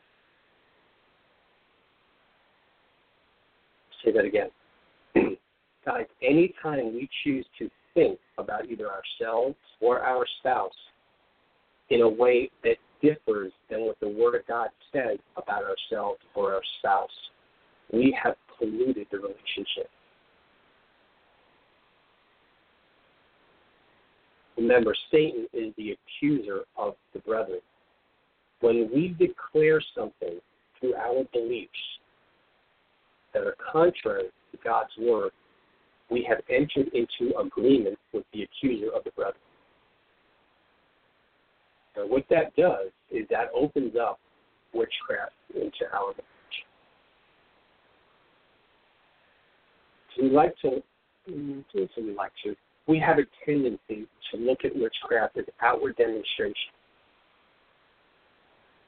say 4.04 4.12
that 4.12 4.26
again. 4.26 4.50
Guys, 5.86 6.06
anytime 6.22 6.94
we 6.94 7.10
choose 7.24 7.46
to 7.60 7.70
think 7.94 8.20
about 8.38 8.66
either 8.70 8.88
ourselves 8.88 9.56
or 9.80 10.00
our 10.00 10.26
spouse 10.40 10.72
in 11.90 12.02
a 12.02 12.10
way 12.10 12.50
that 12.64 12.78
differs 13.02 13.52
than 13.70 13.82
what 13.82 14.00
the 14.00 14.08
Word 14.08 14.36
of 14.36 14.48
God 14.48 14.70
says 14.94 15.18
about 15.36 15.64
ourselves 15.64 16.20
or 16.36 16.54
our 16.54 16.62
spouse, 16.80 17.10
we 17.92 18.18
have 18.22 18.36
polluted 18.58 19.08
the 19.12 19.18
relationship. 19.18 19.90
Remember, 24.62 24.96
Satan 25.12 25.48
is 25.54 25.74
the 25.76 25.98
accuser 25.98 26.62
of 26.78 26.94
the 27.14 27.20
brethren. 27.20 27.62
When 28.60 28.90
we 28.94 29.16
declare 29.18 29.82
something 29.96 30.40
through 30.80 30.94
our 30.94 31.24
beliefs 31.34 31.72
that 33.34 33.42
are 33.42 33.56
contrary 33.72 34.26
to 34.52 34.58
God's 34.64 34.92
word, 35.00 35.32
we 36.12 36.24
have 36.30 36.42
entered 36.48 36.94
into 36.94 37.36
agreement 37.40 37.98
with 38.14 38.24
the 38.34 38.44
accuser 38.44 38.92
of 38.96 39.04
the 39.04 39.10
brethren. 39.12 39.42
And 41.96 42.10
what 42.10 42.26
that 42.30 42.56
does 42.56 42.92
is 43.10 43.28
that 43.32 43.48
opens 43.56 43.96
up 44.00 44.20
witchcraft 44.74 45.34
into 45.56 45.92
our 45.92 46.14
marriage. 46.14 46.66
So 50.16 50.24
we 50.24 50.30
like 50.30 50.56
to, 50.62 50.84
mm, 51.30 51.64
so 51.74 51.88
we 51.98 52.14
like 52.14 52.32
to, 52.44 52.56
we 52.88 53.00
have 53.00 53.18
a 53.20 53.24
tendency 53.46 54.08
to 54.32 54.38
look 54.38 54.66
at 54.66 54.76
witchcraft 54.76 55.38
as 55.38 55.46
outward 55.62 55.96
demonstration. 55.98 56.72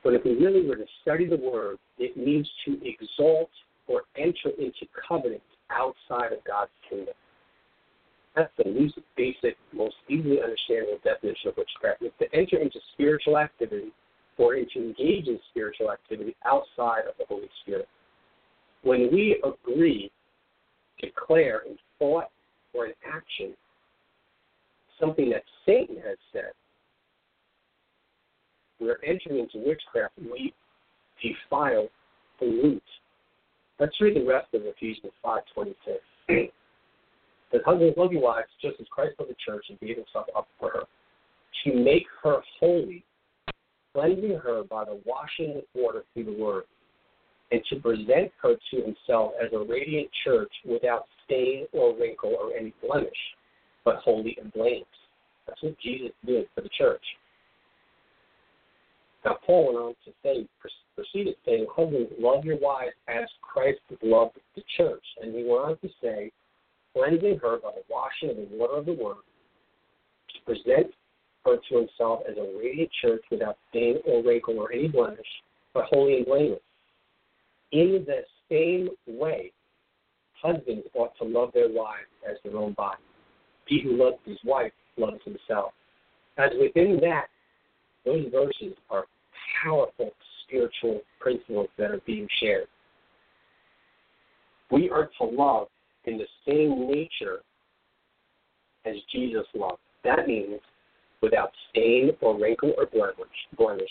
But 0.03 0.13
if 0.13 0.25
we 0.25 0.35
really 0.35 0.67
were 0.67 0.75
to 0.75 0.85
study 1.01 1.25
the 1.25 1.37
word, 1.37 1.77
it 1.97 2.17
means 2.17 2.49
to 2.65 2.77
exalt 2.85 3.49
or 3.87 4.03
enter 4.17 4.49
into 4.57 4.85
covenant 5.07 5.41
outside 5.69 6.33
of 6.33 6.43
God's 6.45 6.71
kingdom. 6.89 7.13
That's 8.35 8.51
the 8.57 8.69
least 8.69 8.97
basic, 9.15 9.57
most 9.71 9.95
easily 10.09 10.41
understandable 10.41 10.99
definition 11.03 11.49
of 11.49 11.57
witchcraft. 11.57 12.01
It's 12.01 12.17
to 12.19 12.37
enter 12.37 12.57
into 12.57 12.79
spiritual 12.93 13.37
activity 13.37 13.91
or 14.37 14.55
to 14.55 14.61
engage 14.75 15.27
in 15.27 15.39
spiritual 15.51 15.91
activity 15.91 16.35
outside 16.45 17.05
of 17.07 17.13
the 17.19 17.25
Holy 17.29 17.49
Spirit. 17.61 17.87
When 18.81 19.09
we 19.11 19.41
agree, 19.43 20.11
declare 20.99 21.61
in 21.67 21.77
thought 21.99 22.29
or 22.73 22.87
in 22.87 22.93
action 23.05 23.53
something 24.99 25.29
that 25.29 25.43
Satan 25.65 25.97
has 25.97 26.17
said, 26.31 26.51
we're 28.79 28.99
entering 29.05 29.39
into 29.39 29.65
witchcraft. 29.65 30.13
We 30.17 30.53
defile, 31.21 31.87
the 32.39 32.45
pollute, 32.45 32.83
Let's 33.79 33.99
read 33.99 34.15
the 34.15 34.25
rest 34.25 34.47
of 34.53 34.61
Ephesians 34.63 35.13
5.26. 35.25 35.73
The 37.51 37.59
husbands, 37.63 37.95
love 37.97 38.11
your 38.11 38.23
wives, 38.23 38.47
just 38.59 38.79
as 38.79 38.87
Christ 38.89 39.13
loved 39.19 39.29
the 39.29 39.35
church 39.45 39.65
and 39.69 39.79
gave 39.79 39.95
himself 39.95 40.25
up 40.35 40.47
for 40.59 40.71
her, 40.71 40.83
to 41.63 41.75
make 41.75 42.07
her 42.23 42.37
holy, 42.59 43.05
cleansing 43.93 44.39
her 44.43 44.63
by 44.63 44.85
the 44.85 44.99
washing 45.05 45.53
with 45.53 45.65
water 45.75 46.03
through 46.13 46.23
the 46.23 46.43
word, 46.43 46.63
and 47.51 47.61
to 47.69 47.75
present 47.75 48.31
her 48.41 48.55
to 48.71 48.81
himself 48.81 49.33
as 49.39 49.53
a 49.53 49.59
radiant 49.59 50.09
church 50.23 50.51
without 50.65 51.05
stain 51.25 51.67
or 51.73 51.95
wrinkle 51.95 52.35
or 52.41 52.57
any 52.57 52.73
blemish, 52.81 53.11
but 53.85 53.97
holy 53.97 54.37
and 54.41 54.51
blameless. 54.53 54.87
That's 55.47 55.61
what 55.61 55.79
Jesus 55.79 56.11
did 56.25 56.47
for 56.55 56.61
the 56.61 56.69
church. 56.77 57.03
Now, 59.25 59.37
Paul 59.45 59.67
went 59.67 59.77
on 59.77 59.95
to 60.05 60.11
say, 60.21 60.47
proceeded 60.95 61.35
saying, 61.45 61.65
Husbands, 61.73 62.11
love 62.19 62.43
your 62.43 62.57
wives 62.57 62.93
as 63.07 63.25
Christ 63.41 63.79
loved 64.01 64.37
the 64.55 64.63
church. 64.77 65.03
And 65.21 65.33
he 65.33 65.43
went 65.43 65.65
on 65.65 65.77
to 65.79 65.89
say, 66.01 66.31
cleansing 66.93 67.39
her 67.41 67.57
by 67.57 67.71
the 67.75 67.83
washing 67.89 68.31
of 68.31 68.49
the 68.49 68.57
water 68.57 68.77
of 68.77 68.85
the 68.85 68.93
word, 68.93 69.17
to 70.29 70.45
present 70.45 70.93
her 71.45 71.57
to 71.69 71.77
himself 71.77 72.21
as 72.29 72.37
a 72.37 72.57
radiant 72.57 72.89
church 73.01 73.23
without 73.31 73.57
stain 73.69 73.97
or 74.05 74.23
wrinkle 74.23 74.59
or 74.59 74.71
any 74.71 74.87
blemish, 74.87 75.19
but 75.73 75.85
holy 75.85 76.17
and 76.17 76.25
blameless. 76.25 76.59
In 77.71 78.05
the 78.05 78.23
same 78.49 78.89
way, 79.07 79.51
husbands 80.41 80.85
ought 80.93 81.17
to 81.17 81.23
love 81.23 81.51
their 81.53 81.69
wives 81.69 82.07
as 82.29 82.37
their 82.43 82.57
own 82.57 82.73
body. 82.73 83.01
He 83.67 83.81
who 83.81 83.95
loves 83.97 84.17
his 84.25 84.37
wife 84.43 84.71
loves 84.97 85.19
himself. 85.23 85.73
As 86.37 86.51
within 86.59 86.99
that, 87.01 87.27
those 88.05 88.25
verses 88.31 88.75
are 88.89 89.05
powerful 89.63 90.11
spiritual 90.45 91.01
principles 91.19 91.67
that 91.77 91.91
are 91.91 92.01
being 92.05 92.27
shared. 92.41 92.67
We 94.71 94.89
are 94.89 95.09
to 95.19 95.25
love 95.25 95.67
in 96.05 96.17
the 96.17 96.27
same 96.45 96.87
nature 96.87 97.39
as 98.85 98.95
Jesus 99.11 99.45
loved. 99.53 99.79
That 100.03 100.27
means 100.27 100.59
without 101.21 101.51
stain 101.69 102.11
or 102.21 102.37
wrinkle 102.37 102.73
or 102.77 102.85
blemish, 102.85 103.89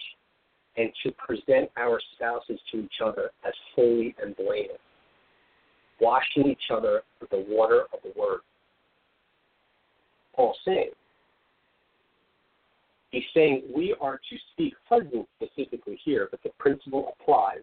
and 0.76 0.91
to 1.02 1.12
present 1.12 1.71
our 1.76 2.00
spouses 2.14 2.61
to 2.71 2.81
each 2.81 3.00
other 3.02 3.31
as 3.47 3.52
holy 3.75 4.14
and 4.23 4.37
blameless, 4.37 4.79
washing 6.00 6.49
each 6.49 6.71
other 6.71 7.02
with 7.21 7.31
the 7.31 7.45
water 7.49 7.85
of 7.93 8.00
the 8.02 8.12
Word. 8.19 8.41
Paul 10.35 10.55
saying, 10.65 10.91
He's 13.12 13.23
saying 13.35 13.65
we 13.75 13.95
are 14.01 14.17
to 14.17 14.37
speak 14.53 14.75
husbands 14.89 15.29
specifically 15.37 16.01
here, 16.03 16.29
but 16.31 16.43
the 16.43 16.49
principle 16.59 17.15
applies 17.21 17.61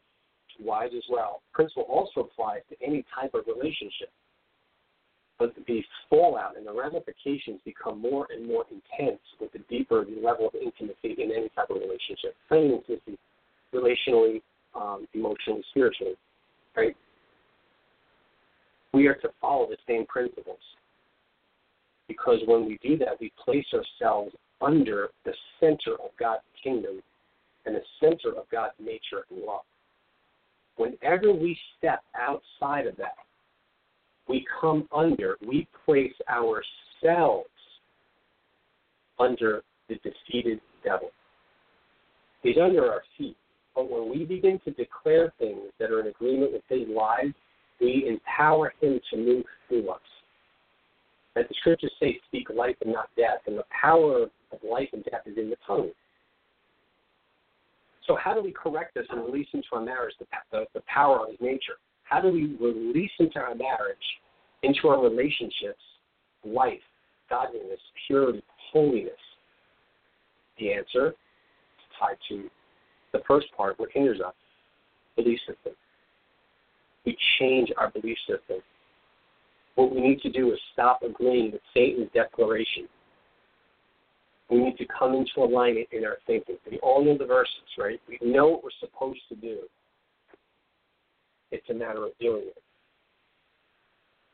to 0.56 0.64
wives 0.64 0.94
as 0.96 1.04
well. 1.10 1.42
The 1.52 1.56
principle 1.56 1.88
also 1.90 2.22
applies 2.22 2.62
to 2.70 2.76
any 2.86 3.04
type 3.20 3.34
of 3.34 3.46
relationship. 3.48 4.12
But 5.40 5.56
the 5.68 5.82
fallout 6.08 6.56
and 6.56 6.68
the 6.68 6.74
ramifications 6.74 7.62
become 7.66 8.00
more 8.00 8.28
and 8.30 8.46
more 8.46 8.66
intense 8.70 9.22
with 9.42 9.52
the 9.54 9.60
deeper 9.70 10.06
the 10.06 10.22
level 10.22 10.48
of 10.48 10.54
intimacy 10.54 11.16
in 11.18 11.32
any 11.32 11.50
type 11.56 11.72
of 11.72 11.78
relationship. 11.78 12.36
Same 12.52 12.72
intimacy, 12.72 13.18
relationally, 13.74 14.42
um, 14.76 15.08
emotionally, 15.16 15.64
spiritually, 15.72 16.16
right? 16.78 16.96
We 18.94 19.08
are 19.08 19.16
to 19.16 19.30
follow 19.42 19.68
the 19.68 19.78
same 19.88 20.06
principles. 20.06 20.60
Because 22.10 22.40
when 22.48 22.66
we 22.66 22.78
do 22.84 22.98
that, 22.98 23.22
we 23.22 23.32
place 23.46 23.66
ourselves 23.74 24.36
under 24.62 25.10
the 25.24 25.34
center 25.60 25.94
of 25.94 26.10
God's 26.20 26.44
kingdom 26.62 27.02
and 27.66 27.76
the 27.76 27.84
center 28.02 28.36
of 28.36 28.50
God's 28.52 28.74
nature 28.80 29.26
and 29.30 29.44
love. 29.44 29.62
Whenever 30.76 31.32
we 31.32 31.58
step 31.78 32.02
outside 32.20 32.88
of 32.88 32.98
that, 32.98 33.16
we 34.28 34.46
come 34.60 34.88
under, 34.92 35.38
we 35.48 35.68
place 35.86 36.14
ourselves 36.30 37.50
under 39.20 39.62
the 39.88 39.96
defeated 39.96 40.60
devil. 40.84 41.12
He's 42.42 42.58
under 42.62 42.92
our 42.92 43.04
feet. 43.18 43.38
But 43.76 43.92
when 43.92 44.10
we 44.10 44.26
begin 44.26 44.60
to 44.66 44.72
declare 44.72 45.32
things 45.38 45.72
that 45.80 45.92
are 45.92 46.00
in 46.00 46.08
agreement 46.08 46.54
with 46.54 46.64
his 46.70 46.88
lies, 46.90 47.34
we 47.80 48.06
empower 48.08 48.74
him 48.82 49.00
to 49.12 49.18
move 49.18 49.46
through 49.68 49.90
us. 49.90 50.00
As 51.36 51.46
the 51.48 51.56
scriptures 51.60 51.92
say, 52.00 52.20
speak 52.28 52.50
life 52.50 52.76
and 52.82 52.94
not 52.94 53.10
death, 53.16 53.42
and 53.48 53.58
the 53.58 53.66
power 53.70 54.24
of 54.24 54.60
life 54.64 54.90
and 54.94 55.04
death 55.06 55.22
is 55.26 55.38
in 55.38 55.50
the 55.50 55.56
tongue. 55.66 55.92
So, 58.06 58.16
how 58.16 58.34
do 58.34 58.42
we 58.42 58.52
correct 58.52 58.96
this 58.96 59.06
and 59.12 59.24
release 59.24 59.48
into 59.54 59.68
our 59.74 59.82
marriage 59.82 60.16
the, 60.20 60.26
the, 60.52 60.66
the 60.74 60.82
power 60.88 61.28
of 61.28 61.40
nature? 61.40 61.78
How 62.04 62.20
do 62.20 62.30
we 62.30 62.56
release 62.60 63.12
into 63.20 63.40
our 63.40 63.54
marriage, 63.54 63.98
into 64.64 64.88
our 64.88 65.02
relationships, 65.02 65.82
life, 66.44 66.82
godliness, 67.30 67.80
purity, 68.08 68.44
holiness? 68.72 69.14
The 70.58 70.74
answer 70.74 71.10
is 71.10 71.14
tied 72.00 72.18
to 72.30 72.50
the 73.14 73.22
first 73.28 73.48
part, 73.56 73.80
what 73.80 73.90
hinders 73.92 74.20
us, 74.22 74.34
belief 75.16 75.40
system. 75.48 75.74
We 77.06 77.16
change 77.40 77.72
our 77.78 77.92
belief 77.92 78.18
system. 78.28 78.58
What 79.80 79.96
we 79.96 80.02
need 80.02 80.20
to 80.24 80.30
do 80.30 80.52
is 80.52 80.60
stop 80.74 81.04
agreeing 81.04 81.54
with 81.54 81.62
Satan's 81.74 82.10
declaration. 82.14 82.90
We 84.50 84.58
need 84.58 84.78
to 84.78 84.86
come 84.86 85.14
into 85.14 85.32
alignment 85.38 85.88
in 85.94 86.04
our 86.04 86.18
thinking. 86.28 86.58
We 86.70 86.80
all 86.80 87.02
know 87.02 87.18
the 87.18 87.26
verses, 87.26 87.64
right? 87.78 87.98
We 88.10 88.20
know 88.22 88.50
what 88.50 88.64
we're 88.66 88.72
supposed 88.82 89.22
to 89.30 89.36
do. 89.36 89.60
It's 91.52 91.70
a 91.70 91.74
matter 91.74 92.04
of 92.06 92.12
doing 92.20 92.48
it. 92.48 92.62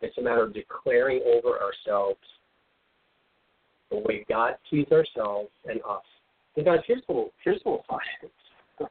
It's 0.02 0.18
a 0.18 0.22
matter 0.24 0.42
of 0.42 0.54
declaring 0.56 1.22
over 1.28 1.60
ourselves 1.60 2.18
the 3.92 3.98
way 3.98 4.25
God 4.28 4.56
sees 4.72 4.88
ourselves 4.92 5.52
and 5.70 5.80
us. 5.88 6.02
And 6.56 6.66
guys, 6.66 6.80
here's 6.88 7.04
a 7.08 7.12
little 7.12 7.32
here's 7.44 7.62
a 7.68 7.70
little 7.70 7.86
side. 7.92 8.32
It's 8.80 8.90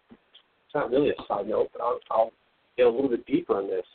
not 0.72 0.92
really 0.92 1.10
a 1.10 1.14
side 1.26 1.48
note, 1.48 1.70
but 1.72 1.82
I'll, 1.82 1.98
I'll 2.12 2.32
get 2.76 2.86
a 2.86 2.90
little 2.90 3.10
bit 3.10 3.26
deeper 3.26 3.56
on 3.56 3.66
this. 3.66 3.86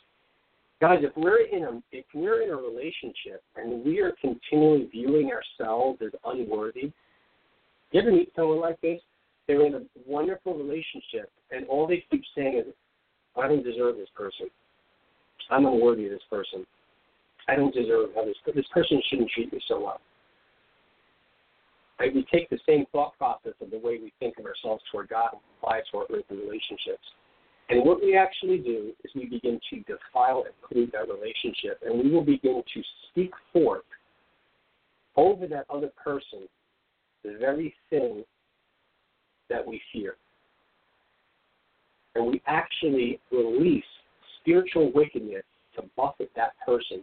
Guys, 0.80 1.00
if 1.02 1.12
we're 1.14 1.42
in 1.42 1.64
a 1.64 1.82
if 1.92 2.06
we're 2.14 2.42
in 2.42 2.50
a 2.50 2.56
relationship 2.56 3.42
and 3.56 3.84
we 3.84 4.00
are 4.00 4.12
continually 4.20 4.88
viewing 4.90 5.30
ourselves 5.30 6.00
as 6.02 6.12
unworthy, 6.24 6.90
you 7.92 8.00
ever 8.00 8.10
meet 8.10 8.32
someone 8.34 8.60
like 8.60 8.80
this? 8.80 9.00
They're 9.46 9.66
in 9.66 9.74
a 9.74 9.82
wonderful 10.06 10.54
relationship, 10.54 11.30
and 11.50 11.66
all 11.66 11.86
they 11.86 12.04
keep 12.10 12.22
saying 12.34 12.62
is, 12.66 12.74
"I 13.36 13.46
don't 13.46 13.62
deserve 13.62 13.96
this 13.96 14.08
person. 14.14 14.48
I'm 15.50 15.66
unworthy 15.66 16.06
of 16.06 16.12
this 16.12 16.22
person. 16.30 16.66
I 17.48 17.56
don't 17.56 17.74
deserve 17.74 18.14
how 18.14 18.24
this 18.24 18.38
this 18.54 18.68
person 18.68 19.02
shouldn't 19.02 19.30
treat 19.30 19.52
me 19.52 19.60
so 19.68 19.80
well." 19.80 20.00
Right? 21.98 22.14
We 22.14 22.24
take 22.32 22.48
the 22.48 22.60
same 22.64 22.86
thought 22.86 23.18
process 23.18 23.52
of 23.60 23.70
the 23.70 23.78
way 23.78 23.98
we 23.98 24.14
think 24.18 24.38
of 24.38 24.46
ourselves 24.46 24.82
toward 24.90 25.08
God 25.10 25.34
and 25.34 25.42
apply 25.58 25.78
it 25.78 25.88
to 25.90 25.98
our 25.98 26.06
earthly 26.08 26.38
relationships. 26.38 27.12
And 27.70 27.84
what 27.84 28.02
we 28.02 28.16
actually 28.16 28.58
do 28.58 28.92
is 29.04 29.12
we 29.14 29.26
begin 29.26 29.60
to 29.70 29.76
defile 29.80 30.44
and 30.44 30.54
pollute 30.68 30.90
that 30.92 31.08
relationship, 31.08 31.80
and 31.84 32.02
we 32.02 32.10
will 32.10 32.24
begin 32.24 32.62
to 32.74 32.82
speak 33.08 33.30
forth 33.52 33.84
over 35.16 35.46
that 35.46 35.66
other 35.70 35.90
person 36.02 36.48
the 37.22 37.36
very 37.38 37.72
thing 37.88 38.24
that 39.48 39.64
we 39.64 39.80
fear. 39.92 40.16
And 42.16 42.26
we 42.26 42.42
actually 42.46 43.20
release 43.30 43.84
spiritual 44.40 44.90
wickedness 44.92 45.44
to 45.76 45.82
buffet 45.96 46.30
that 46.34 46.52
person 46.66 47.02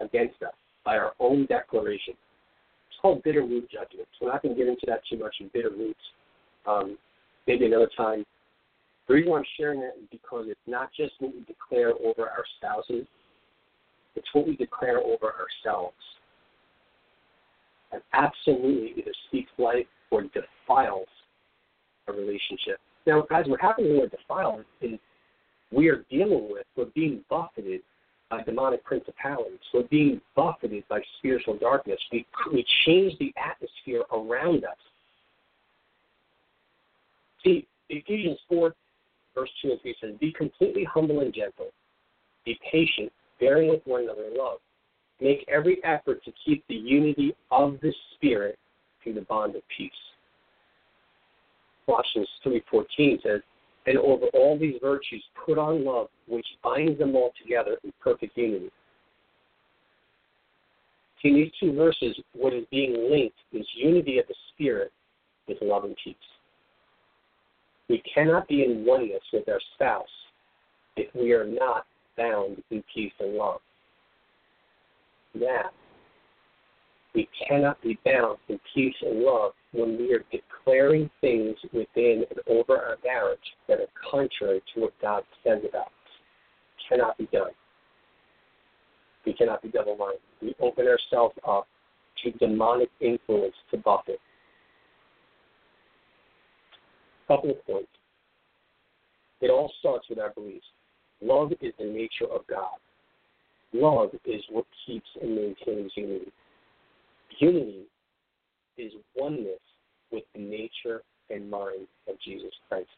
against 0.00 0.42
us 0.42 0.54
by 0.86 0.96
our 0.96 1.12
own 1.20 1.44
declaration. 1.46 2.14
It's 2.88 2.98
called 3.02 3.22
bitter 3.24 3.42
root 3.42 3.68
judgment. 3.70 4.08
We're 4.22 4.32
not 4.32 4.42
going 4.42 4.54
to 4.54 4.58
get 4.58 4.68
into 4.68 4.86
that 4.86 5.02
too 5.10 5.18
much 5.18 5.34
in 5.40 5.50
bitter 5.52 5.70
roots. 5.70 6.00
Um, 6.66 6.96
maybe 7.46 7.66
another 7.66 7.90
time 7.94 8.24
the 9.10 9.16
reason 9.16 9.32
why 9.32 9.38
I'm 9.38 9.44
sharing 9.56 9.80
that 9.80 9.94
is 10.00 10.06
because 10.12 10.46
it's 10.48 10.60
not 10.68 10.90
just 10.96 11.14
what 11.18 11.34
we 11.34 11.40
declare 11.40 11.94
over 11.94 12.28
our 12.30 12.44
spouses, 12.58 13.08
it's 14.14 14.28
what 14.32 14.46
we 14.46 14.54
declare 14.54 14.98
over 14.98 15.34
ourselves. 15.34 15.96
And 17.90 18.00
absolutely 18.12 18.94
either 18.96 19.10
speaks 19.26 19.50
life 19.58 19.86
or 20.12 20.22
defiles 20.22 21.08
a 22.06 22.12
relationship. 22.12 22.78
Now, 23.04 23.26
guys, 23.28 23.46
what 23.48 23.60
happens 23.60 23.88
when 23.88 23.98
we're 23.98 24.06
defiled 24.06 24.64
is 24.80 25.00
we 25.72 25.88
are 25.88 26.04
dealing 26.08 26.48
with, 26.48 26.66
we're 26.76 26.84
being 26.94 27.24
buffeted 27.28 27.80
by 28.30 28.44
demonic 28.44 28.84
principalities. 28.84 29.58
We're 29.74 29.88
being 29.88 30.20
buffeted 30.36 30.84
by 30.88 31.00
spiritual 31.18 31.58
darkness. 31.58 31.98
We, 32.12 32.24
we 32.52 32.64
change 32.86 33.18
the 33.18 33.34
atmosphere 33.36 34.04
around 34.12 34.64
us. 34.64 34.76
See, 37.42 37.66
Ephesians 37.88 38.38
4 38.48 38.72
verse 39.34 39.50
2 39.62 39.72
and 39.72 39.80
3 39.80 39.96
says, 40.00 40.14
Be 40.20 40.32
completely 40.32 40.84
humble 40.84 41.20
and 41.20 41.32
gentle. 41.32 41.68
Be 42.44 42.58
patient, 42.70 43.12
bearing 43.38 43.68
with 43.68 43.82
one 43.84 44.02
another 44.02 44.24
in 44.24 44.36
love. 44.36 44.58
Make 45.20 45.44
every 45.48 45.82
effort 45.84 46.24
to 46.24 46.32
keep 46.44 46.64
the 46.68 46.74
unity 46.74 47.34
of 47.50 47.78
the 47.82 47.92
Spirit 48.14 48.58
through 49.02 49.14
the 49.14 49.22
bond 49.22 49.54
of 49.56 49.62
peace. 49.76 49.92
Colossians 51.86 52.28
3.14 52.44 53.22
says, 53.22 53.40
And 53.86 53.98
over 53.98 54.26
all 54.34 54.58
these 54.58 54.76
virtues 54.80 55.22
put 55.44 55.58
on 55.58 55.84
love, 55.84 56.08
which 56.26 56.46
binds 56.62 56.98
them 56.98 57.14
all 57.16 57.32
together 57.42 57.76
in 57.84 57.92
perfect 58.00 58.36
unity. 58.36 58.70
In 61.22 61.34
these 61.34 61.52
two 61.60 61.74
verses, 61.74 62.18
what 62.32 62.54
is 62.54 62.64
being 62.70 63.10
linked 63.10 63.36
is 63.52 63.66
unity 63.74 64.18
of 64.18 64.26
the 64.26 64.34
Spirit 64.54 64.90
with 65.46 65.58
love 65.60 65.84
and 65.84 65.96
peace. 66.02 66.16
We 67.90 68.00
cannot 68.14 68.46
be 68.46 68.62
in 68.62 68.84
oneness 68.86 69.22
with 69.32 69.48
our 69.48 69.60
spouse 69.74 70.06
if 70.96 71.12
we 71.12 71.32
are 71.32 71.44
not 71.44 71.86
bound 72.16 72.62
in 72.70 72.84
peace 72.94 73.12
and 73.18 73.34
love. 73.34 73.60
Now, 75.34 75.70
we 77.16 77.28
cannot 77.48 77.82
be 77.82 77.98
bound 78.04 78.38
in 78.48 78.60
peace 78.72 78.94
and 79.02 79.24
love 79.24 79.54
when 79.72 79.98
we 79.98 80.14
are 80.14 80.24
declaring 80.30 81.10
things 81.20 81.56
within 81.72 82.24
and 82.30 82.38
over 82.46 82.78
our 82.78 82.96
marriage 83.04 83.38
that 83.66 83.80
are 83.80 83.88
contrary 84.08 84.62
to 84.72 84.82
what 84.82 84.92
God 85.02 85.24
says 85.42 85.58
about 85.68 85.86
us. 85.86 85.92
It 86.78 86.94
cannot 86.94 87.18
be 87.18 87.26
done. 87.32 87.50
We 89.26 89.32
cannot 89.32 89.62
be 89.62 89.68
double 89.68 89.96
minded. 89.96 90.20
We 90.40 90.54
open 90.60 90.86
ourselves 90.86 91.34
up 91.46 91.66
to 92.22 92.30
demonic 92.38 92.90
influence 93.00 93.56
to 93.72 93.78
buffet 93.78 94.20
couple 97.30 97.50
of 97.50 97.64
points. 97.64 97.88
It 99.40 99.50
all 99.50 99.72
starts 99.78 100.08
with 100.08 100.18
our 100.18 100.30
beliefs. 100.30 100.66
Love 101.22 101.52
is 101.60 101.72
the 101.78 101.84
nature 101.84 102.26
of 102.32 102.44
God. 102.48 102.78
Love 103.72 104.10
is 104.24 104.42
what 104.50 104.64
keeps 104.84 105.06
and 105.22 105.36
maintains 105.36 105.92
unity. 105.94 106.32
Unity 107.38 107.84
is 108.76 108.92
oneness 109.14 109.60
with 110.10 110.24
the 110.34 110.40
nature 110.40 111.02
and 111.30 111.48
mind 111.48 111.86
of 112.08 112.16
Jesus 112.24 112.50
Christ. 112.68 112.88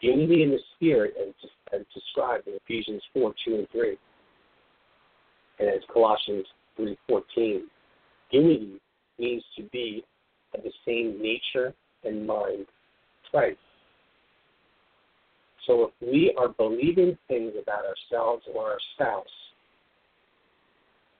Unity 0.00 0.44
in 0.44 0.50
the 0.50 0.60
Spirit, 0.76 1.14
as, 1.20 1.80
described 1.92 2.46
in 2.46 2.54
Ephesians 2.64 3.02
4 3.12 3.34
2 3.44 3.54
and 3.56 3.68
3, 3.72 3.96
and 5.58 5.68
as 5.68 5.80
Colossians 5.92 6.46
3 6.76 6.96
14. 7.08 7.66
Unity 8.30 8.80
means 9.18 9.42
to 9.56 9.64
be 9.72 10.04
of 10.54 10.62
the 10.62 10.72
same 10.86 11.20
nature 11.20 11.74
and 12.04 12.24
mind 12.24 12.66
Christ. 13.30 13.58
So 15.66 15.84
if 15.84 15.90
we 16.00 16.34
are 16.38 16.48
believing 16.48 17.18
things 17.28 17.52
about 17.60 17.82
ourselves 17.84 18.44
or 18.54 18.64
our 18.70 18.78
spouse 18.94 19.26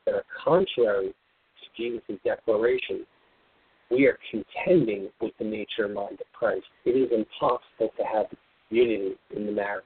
that 0.04 0.14
are 0.14 0.24
contrary 0.44 1.08
to 1.08 1.82
Jesus' 1.82 2.20
declaration, 2.24 3.04
we 3.90 4.06
are 4.06 4.18
contending 4.30 5.08
with 5.20 5.32
the 5.38 5.44
nature 5.44 5.84
and 5.84 5.94
mind 5.94 6.20
of 6.20 6.26
Christ. 6.32 6.66
It 6.84 6.90
is 6.90 7.10
impossible 7.12 7.92
to 7.98 8.04
have 8.04 8.26
unity 8.70 9.16
in 9.34 9.46
the 9.46 9.52
marriage. 9.52 9.84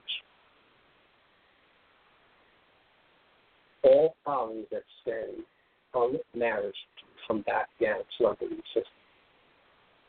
All 3.83 4.15
problems 4.23 4.65
that 4.71 4.83
stem 5.01 5.43
from 5.91 6.17
marriage 6.35 6.75
come 7.27 7.41
back 7.41 7.67
down 7.81 8.01
to 8.17 8.25
our 8.27 8.35
belief 8.35 8.63
system 8.73 8.85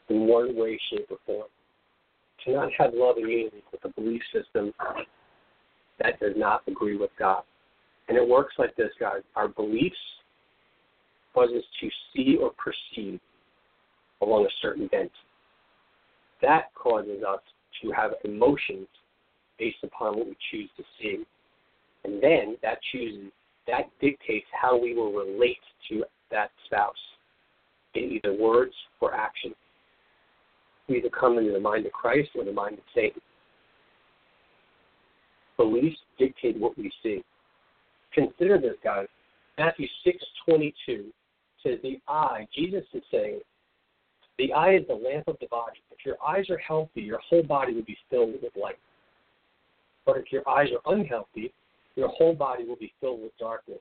in 0.09 0.27
one 0.27 0.55
way, 0.57 0.79
shape, 0.91 1.07
or 1.11 1.19
form 1.25 1.49
cannot 2.45 2.71
have 2.79 2.91
love 2.95 3.17
and 3.17 3.31
unity 3.31 3.63
with 3.71 3.85
a 3.85 3.89
belief 4.01 4.23
system 4.33 4.73
that 5.99 6.19
does 6.21 6.35
not 6.37 6.63
agree 6.67 6.97
with 6.97 7.11
God. 7.19 7.43
And 8.09 8.17
it 8.17 8.27
works 8.27 8.55
like 8.59 8.75
this, 8.77 8.91
guys. 8.99 9.23
Our 9.37 9.49
beliefs 9.49 9.97
cause 11.35 11.51
us 11.57 11.65
to 11.81 11.89
see 12.15 12.37
or 12.37 12.53
perceive 12.53 13.21
along 14.21 14.47
a 14.47 14.51
certain 14.61 14.87
bent. 14.89 15.11
That 16.41 16.75
causes 16.75 17.23
us 17.27 17.41
to 17.83 17.91
have 17.93 18.13
emotions 18.25 18.89
based 19.59 19.79
upon 19.83 20.17
what 20.17 20.27
we 20.27 20.37
choose 20.51 20.71
to 20.77 20.83
see. 21.01 21.25
And 22.05 22.23
then 22.23 22.57
that 22.63 22.79
chooses 22.91 23.31
that 23.69 23.89
dictates 24.01 24.47
how 24.61 24.77
we 24.77 24.95
will 24.95 25.13
relate 25.13 25.61
to 25.89 26.05
that 26.31 26.51
spouse 26.67 26.95
in 27.95 28.05
either 28.05 28.35
words 28.35 28.75
or 29.01 29.15
action. 29.15 29.55
We 30.93 30.99
either 30.99 31.09
come 31.09 31.39
into 31.39 31.53
the 31.53 31.61
mind 31.61 31.87
of 31.87 31.93
Christ 31.93 32.29
or 32.35 32.45
the 32.45 32.53
mind 32.53 32.75
of 32.75 32.85
Satan. 32.95 33.23
Beliefs 35.57 35.97
dictate 36.19 36.59
what 36.61 36.77
we 36.77 36.93
see. 37.03 37.25
Consider 38.13 38.61
this, 38.61 38.75
guys. 38.85 39.07
Matthew 39.57 39.87
six 40.05 40.23
twenty 40.45 40.75
two 40.85 41.07
says 41.63 41.79
the 41.83 41.99
eye. 42.09 42.47
Jesus 42.55 42.85
is 42.93 43.03
saying, 43.11 43.41
the 44.39 44.53
eye 44.53 44.75
is 44.75 44.87
the 44.87 44.95
lamp 44.95 45.29
of 45.29 45.37
the 45.41 45.47
body. 45.47 45.79
If 45.91 46.05
your 46.05 46.17
eyes 46.27 46.51
are 46.51 46.59
healthy, 46.59 47.01
your 47.01 47.21
whole 47.27 47.43
body 47.43 47.73
will 47.73 47.85
be 47.85 47.97
filled 48.11 48.35
with 48.43 48.53
light. 48.61 48.79
But 50.05 50.19
if 50.19 50.31
your 50.31 50.47
eyes 50.47 50.69
are 50.73 50.93
unhealthy, 50.93 51.55
your 51.97 52.09
whole 52.09 52.35
body 52.35 52.67
will 52.67 52.77
be 52.77 52.93
filled 53.01 53.23
with 53.23 53.33
darkness. 53.39 53.81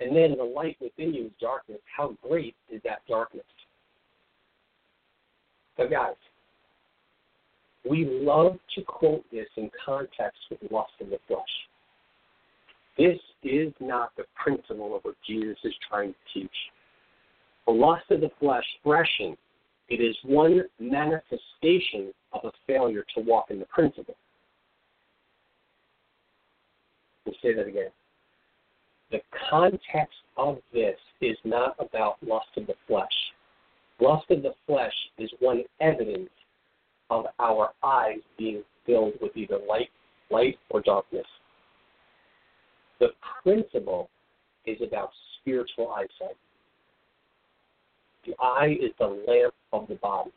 And 0.00 0.16
then 0.16 0.36
the 0.38 0.44
light 0.44 0.78
within 0.80 1.12
you 1.12 1.26
is 1.26 1.32
darkness. 1.38 1.80
How 1.94 2.16
great 2.26 2.54
is 2.70 2.80
that 2.84 3.00
darkness? 3.06 3.44
So, 5.76 5.86
guys, 5.86 6.14
we 7.88 8.04
love 8.04 8.58
to 8.74 8.82
quote 8.82 9.24
this 9.30 9.46
in 9.56 9.70
context 9.84 10.38
with 10.50 10.70
lust 10.70 10.92
of 11.00 11.10
the 11.10 11.18
flesh. 11.28 11.40
This 12.98 13.18
is 13.42 13.72
not 13.80 14.10
the 14.16 14.24
principle 14.34 14.96
of 14.96 15.02
what 15.04 15.14
Jesus 15.26 15.58
is 15.64 15.74
trying 15.88 16.12
to 16.12 16.40
teach. 16.40 16.50
The 17.66 17.72
lust 17.72 18.04
of 18.10 18.20
the 18.20 18.30
flesh 18.40 18.64
expression, 18.76 19.36
it 19.88 20.00
is 20.00 20.16
one 20.24 20.62
manifestation 20.80 22.12
of 22.32 22.40
a 22.44 22.52
failure 22.66 23.04
to 23.14 23.22
walk 23.22 23.50
in 23.50 23.58
the 23.58 23.66
principle. 23.66 24.16
Let 27.26 27.32
me 27.32 27.38
say 27.42 27.54
that 27.54 27.66
again. 27.66 27.90
The 29.10 29.20
context 29.50 30.16
of 30.36 30.58
this 30.72 30.96
is 31.20 31.36
not 31.44 31.76
about 31.78 32.16
lust 32.22 32.48
of 32.56 32.66
the 32.66 32.74
flesh. 32.86 33.06
Lust 34.00 34.30
of 34.30 34.42
the 34.42 34.54
flesh 34.66 34.92
is 35.18 35.30
one 35.40 35.62
evidence 35.80 36.30
of 37.10 37.26
our 37.38 37.70
eyes 37.82 38.20
being 38.38 38.62
filled 38.84 39.14
with 39.20 39.36
either 39.36 39.58
light, 39.68 39.90
light 40.30 40.58
or 40.70 40.80
darkness. 40.80 41.26
The 43.00 43.08
principle 43.42 44.08
is 44.64 44.78
about 44.86 45.10
spiritual 45.40 45.92
eyesight. 45.92 46.36
The 48.26 48.34
eye 48.40 48.76
is 48.80 48.90
the 48.98 49.06
lamp 49.06 49.54
of 49.72 49.86
the 49.88 49.94
body. 49.96 50.32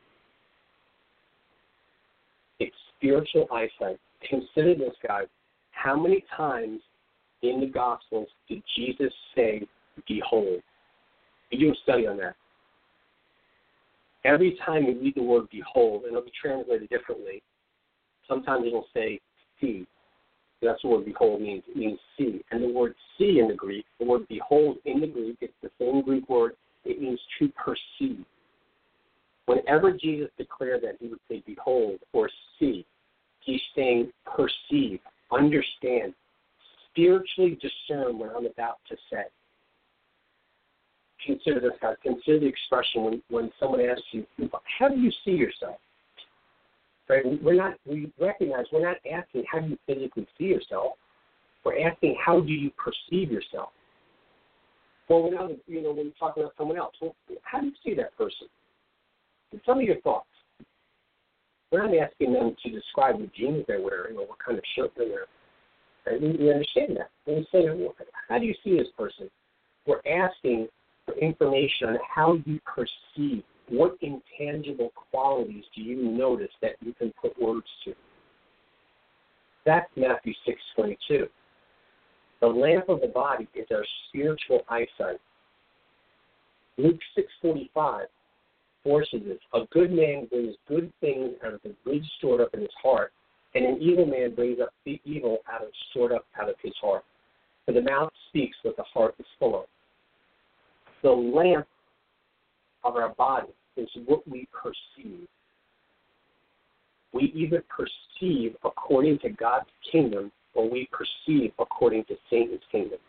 It's 2.60 2.76
spiritual 2.98 3.48
eyesight. 3.52 4.00
Consider 4.30 4.76
this, 4.76 4.94
guys. 5.08 5.28
How 5.72 6.00
many 6.00 6.24
times 6.36 6.82
in 7.42 7.62
the 7.62 7.68
Gospels 7.68 8.28
did 8.48 8.62
Jesus 8.76 9.14
say, 9.36 9.62
Behold? 10.08 10.62
We 11.52 11.58
do 11.58 11.72
a 11.72 11.76
study 11.84 12.06
on 12.06 12.18
that. 12.18 12.36
Every 14.26 14.58
time 14.66 14.86
we 14.86 14.94
read 14.94 15.16
the 15.16 15.24
word 15.24 15.48
behold, 15.52 16.04
and 16.04 16.12
it'll 16.12 16.24
be 16.24 16.32
translated 16.40 16.90
differently, 16.90 17.42
sometimes 18.28 18.66
it'll 18.68 18.88
say 18.94 19.20
see. 19.62 19.88
That's 20.62 20.84
what 20.84 21.06
behold 21.06 21.42
means. 21.42 21.64
It 21.70 21.78
means 21.78 22.00
see. 22.18 22.42
And 22.52 22.62
the 22.62 22.74
word 22.74 22.94
see 23.18 23.40
in 23.40 23.48
the 23.48 23.54
Greek, 23.54 23.86
the 23.98 24.06
word 24.06 24.28
behold 24.28 24.78
in 24.86 25.00
the 25.00 25.08
Greek, 25.08 25.38
it's 25.40 25.54
the 25.64 25.70
same 25.80 26.02
Greek 26.02 26.28
word. 26.28 26.54
It 26.84 27.02
means 27.02 27.20
to 27.40 27.50
perceive. 27.50 28.26
Whenever 29.46 29.92
Jesus 29.94 30.30
declared 30.38 30.84
that, 30.84 30.98
he 31.00 31.08
would 31.08 31.20
say 31.30 31.42
behold 31.46 32.00
or 32.14 32.30
see. 32.60 32.86
He's 33.40 33.62
saying 33.76 34.12
perceive, 34.26 35.00
understand, 35.32 36.14
spiritually 36.92 37.58
discern 37.62 38.20
what 38.20 38.36
I'm 38.36 38.46
about 38.46 38.80
to 38.90 38.98
say. 39.12 39.24
Consider 41.26 41.60
this, 41.60 41.72
guys. 41.82 41.96
Consider 42.02 42.40
the 42.40 42.46
expression 42.48 43.04
when, 43.04 43.22
when 43.30 43.52
someone 43.60 43.82
asks 43.82 44.04
you, 44.12 44.26
How 44.80 44.88
do 44.88 44.96
you 44.96 45.12
see 45.26 45.32
yourself? 45.32 45.78
Right? 47.10 47.24
We're 47.42 47.56
not, 47.56 47.74
we 47.86 48.12
recognize 48.20 48.66
we're 48.72 48.88
not 48.88 48.98
asking 49.12 49.44
how 49.52 49.60
do 49.60 49.70
you 49.70 49.78
physically 49.88 50.28
see 50.38 50.46
yourself. 50.46 50.94
We're 51.66 51.88
asking 51.88 52.16
how 52.24 52.40
do 52.40 52.52
you 52.52 52.72
perceive 52.72 53.32
yourself. 53.32 53.70
Well, 55.10 55.24
when 55.24 55.38
I, 55.38 55.56
you 55.66 55.82
know, 55.82 55.92
when 55.92 56.06
you're 56.06 56.14
talking 56.20 56.44
about 56.44 56.54
someone 56.58 56.78
else, 56.78 56.94
well, 57.02 57.16
how 57.44 57.60
do 57.60 57.68
you 57.68 57.74
see 57.84 57.96
that 57.96 58.16
person? 58.16 58.48
Tell 59.66 59.76
me 59.76 59.86
your 59.86 60.00
thoughts. 60.02 60.28
We're 61.72 61.86
not 61.86 61.96
asking 61.96 62.34
them 62.34 62.56
to 62.64 62.72
describe 62.72 63.20
the 63.20 63.30
jeans 63.36 63.66
they're 63.68 63.82
wearing 63.82 64.18
or 64.18 64.28
what 64.28 64.38
kind 64.44 64.58
of 64.58 64.64
shirt 64.76 64.92
they're 64.96 65.08
wearing. 66.06 66.38
We 66.40 66.52
understand 66.52 66.98
that. 66.98 67.10
We 67.28 67.46
say, 67.52 67.66
well, 67.66 67.96
how 68.28 68.40
do 68.40 68.46
you 68.46 68.56
see 68.64 68.78
this 68.78 68.88
person? 68.98 69.30
We're 69.86 70.02
asking 70.08 70.68
for 71.10 71.20
information 71.20 71.90
on 71.90 71.98
how 72.16 72.38
you 72.46 72.60
perceive. 72.66 73.44
What 73.70 73.98
intangible 74.02 74.92
qualities 75.12 75.64
do 75.76 75.82
you 75.82 76.12
notice 76.12 76.52
that 76.62 76.72
you 76.82 76.94
can 76.94 77.14
put 77.22 77.40
words 77.40 77.68
to? 77.86 77.94
That's 79.66 79.90
Matthew 79.96 80.34
six 80.46 80.60
twenty 80.76 80.98
two. 81.08 81.28
The 82.42 82.48
lamp 82.48 82.90
of 82.90 83.02
the 83.02 83.08
body 83.08 83.48
is 83.54 83.68
our 83.72 83.86
spiritual 84.08 84.62
eyesight. 84.70 85.20
Luke 86.78 87.00
six 87.16 87.28
forty 87.42 87.70
five 87.74 88.08
forces 88.84 89.22
it. 89.26 89.40
A 89.54 89.66
good 89.72 89.92
man 89.92 90.26
brings 90.32 90.56
good 90.68 90.92
things 91.02 91.32
out 91.46 91.54
of 91.54 91.62
the 91.64 91.76
good 91.86 92.04
stored 92.18 92.42
up 92.42 92.54
in 92.54 92.62
his 92.62 92.70
heart, 92.82 93.12
and 93.54 93.66
an 93.66 93.78
evil 93.82 94.06
man 94.06 94.34
brings 94.34 94.60
up 94.60 94.74
the 94.86 95.00
evil 95.06 95.40
out 95.52 95.62
of 95.62 95.70
stored 95.92 96.12
up 96.12 96.26
out 96.42 96.50
of 96.50 96.56
his 96.64 96.74
heart. 96.82 97.04
For 97.66 97.74
the 97.74 97.82
mouth 97.82 98.12
speaks 98.30 98.58
what 98.64 98.78
the 98.78 98.84
heart 98.84 99.14
is 99.20 99.26
full 99.38 99.60
of. 99.60 99.66
The 101.04 101.10
lamp 101.10 101.68
of 102.84 102.96
our 102.96 103.10
body 103.16 103.50
is 103.78 103.90
what 104.06 104.28
we 104.28 104.48
perceive. 104.52 105.28
We 107.14 107.32
either 107.36 107.64
perceive 107.70 108.56
according 108.64 109.20
to 109.20 109.30
God's 109.30 109.70
kingdom 109.92 110.32
or 110.54 110.70
we 110.70 110.90
perceive 110.92 111.52
according 111.60 112.06
to 112.06 112.16
Satan's 112.30 112.62
kingdom. 112.72 113.00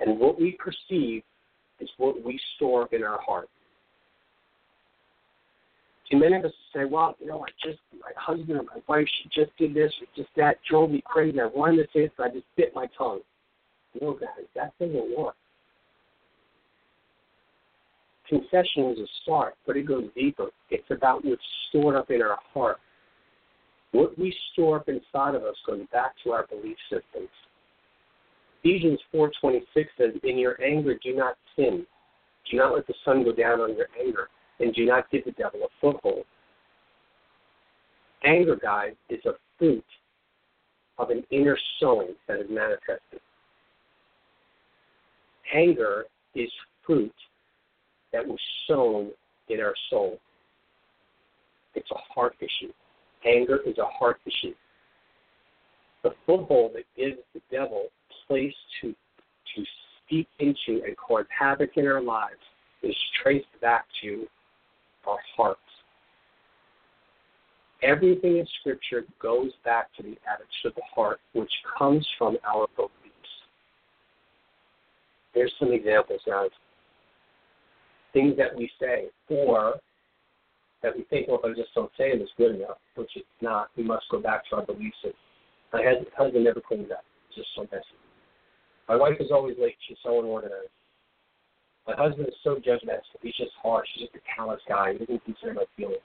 And 0.00 0.18
what 0.18 0.38
we 0.40 0.58
perceive 0.58 1.22
is 1.80 1.88
what 1.96 2.22
we 2.24 2.38
store 2.56 2.88
in 2.92 3.02
our 3.02 3.20
heart. 3.20 3.48
See, 6.10 6.16
many 6.16 6.36
of 6.36 6.44
us 6.44 6.52
say, 6.74 6.84
well, 6.84 7.16
you 7.18 7.26
know, 7.26 7.44
I 7.44 7.48
just, 7.66 7.80
my 7.92 8.12
husband 8.16 8.58
or 8.58 8.62
my 8.62 8.80
wife, 8.88 9.08
she 9.22 9.28
just 9.28 9.56
did 9.56 9.74
this 9.74 9.92
or 10.00 10.06
just 10.14 10.28
that, 10.36 10.58
drove 10.68 10.90
me 10.90 11.02
crazy. 11.04 11.40
I 11.40 11.46
wanted 11.46 11.76
to 11.78 11.88
say 11.92 12.02
this, 12.02 12.12
but 12.16 12.26
I 12.26 12.30
just 12.30 12.46
bit 12.56 12.74
my 12.74 12.88
tongue. 12.96 13.20
No, 14.00 14.12
guys, 14.12 14.46
that 14.54 14.72
doesn't 14.78 15.18
work. 15.18 15.34
Confession 18.28 18.90
is 18.90 18.98
a 18.98 19.06
start, 19.22 19.54
but 19.66 19.76
it 19.76 19.86
goes 19.86 20.04
deeper. 20.14 20.48
It's 20.70 20.90
about 20.90 21.24
what's 21.24 21.42
stored 21.68 21.96
up 21.96 22.10
in 22.10 22.22
our 22.22 22.38
heart. 22.52 22.78
What 23.92 24.18
we 24.18 24.34
store 24.52 24.76
up 24.76 24.88
inside 24.88 25.34
of 25.34 25.42
us 25.44 25.54
goes 25.66 25.82
back 25.92 26.12
to 26.24 26.32
our 26.32 26.46
belief 26.46 26.76
systems. 26.90 27.30
Ephesians 28.62 28.98
4.26 29.14 29.62
says, 29.96 30.10
In 30.24 30.38
your 30.38 30.60
anger 30.62 30.98
do 31.02 31.14
not 31.14 31.36
sin. 31.54 31.86
Do 32.50 32.56
not 32.56 32.74
let 32.74 32.86
the 32.86 32.94
sun 33.04 33.22
go 33.24 33.32
down 33.32 33.60
on 33.60 33.76
your 33.76 33.86
anger 34.00 34.28
and 34.58 34.74
do 34.74 34.84
not 34.86 35.10
give 35.10 35.24
the 35.24 35.32
devil 35.32 35.60
a 35.62 35.68
foothold. 35.80 36.24
Anger, 38.24 38.56
guys, 38.56 38.94
is 39.08 39.24
a 39.24 39.34
fruit 39.58 39.84
of 40.98 41.10
an 41.10 41.22
inner 41.30 41.56
sowing 41.78 42.14
that 42.26 42.40
is 42.40 42.46
manifested. 42.50 43.20
Anger 45.54 46.06
is 46.34 46.50
fruit 46.84 47.12
that 48.12 48.26
was 48.26 48.38
sown 48.66 49.10
in 49.48 49.60
our 49.60 49.74
soul. 49.90 50.18
It's 51.74 51.90
a 51.90 52.12
heart 52.12 52.34
issue. 52.40 52.72
Anger 53.24 53.60
is 53.66 53.78
a 53.78 53.84
heart 53.84 54.20
issue. 54.26 54.54
The 56.02 56.10
foothold 56.24 56.72
that 56.74 56.84
gives 56.96 57.18
the 57.34 57.40
devil 57.50 57.88
place 58.26 58.54
to 58.80 58.94
to 59.54 59.64
speak 60.04 60.28
into 60.38 60.84
and 60.84 60.96
cause 60.96 61.24
havoc 61.36 61.76
in 61.76 61.86
our 61.86 62.02
lives 62.02 62.40
is 62.82 62.94
traced 63.22 63.46
back 63.60 63.86
to 64.02 64.26
our 65.06 65.18
hearts. 65.36 65.60
Everything 67.82 68.38
in 68.38 68.46
Scripture 68.60 69.04
goes 69.20 69.50
back 69.64 69.92
to 69.96 70.02
the 70.02 70.16
attitude 70.26 70.66
of 70.66 70.74
the 70.74 70.82
heart, 70.94 71.20
which 71.34 71.52
comes 71.78 72.06
from 72.18 72.36
our 72.46 72.66
beliefs. 72.76 72.92
Here's 75.34 75.52
some 75.58 75.72
examples, 75.72 76.20
guys. 76.26 76.50
Things 78.16 78.34
that 78.38 78.56
we 78.56 78.70
say, 78.80 79.10
or 79.28 79.74
that 80.82 80.96
we 80.96 81.04
think, 81.10 81.28
well, 81.28 81.38
if 81.44 81.44
I 81.44 81.48
just 81.60 81.74
don't 81.74 81.92
say 81.98 82.04
it, 82.12 82.22
it's 82.22 82.32
good 82.38 82.54
enough, 82.54 82.78
which 82.94 83.10
it's 83.14 83.26
not. 83.42 83.68
We 83.76 83.82
must 83.82 84.06
go 84.10 84.20
back 84.20 84.48
to 84.48 84.56
our 84.56 84.64
beliefs. 84.64 84.96
My 85.70 85.82
husband 86.16 86.44
never 86.44 86.62
cleans 86.62 86.90
up. 86.90 87.04
It's 87.28 87.36
just 87.36 87.48
so 87.54 87.68
messy. 87.70 87.84
My 88.88 88.96
wife 88.96 89.16
is 89.20 89.30
always 89.30 89.56
late. 89.60 89.76
She's 89.86 89.98
so 90.02 90.18
unorganized. 90.20 90.72
My 91.86 91.94
husband 91.94 92.26
is 92.26 92.34
so 92.42 92.54
judgmental. 92.56 93.20
He's 93.20 93.36
just 93.36 93.52
harsh. 93.62 93.86
He's 93.94 94.08
just 94.08 94.16
a 94.16 94.34
callous 94.34 94.62
guy. 94.66 94.94
He 94.94 94.98
doesn't 95.00 95.24
consider 95.26 95.52
my 95.52 95.64
feelings. 95.76 96.00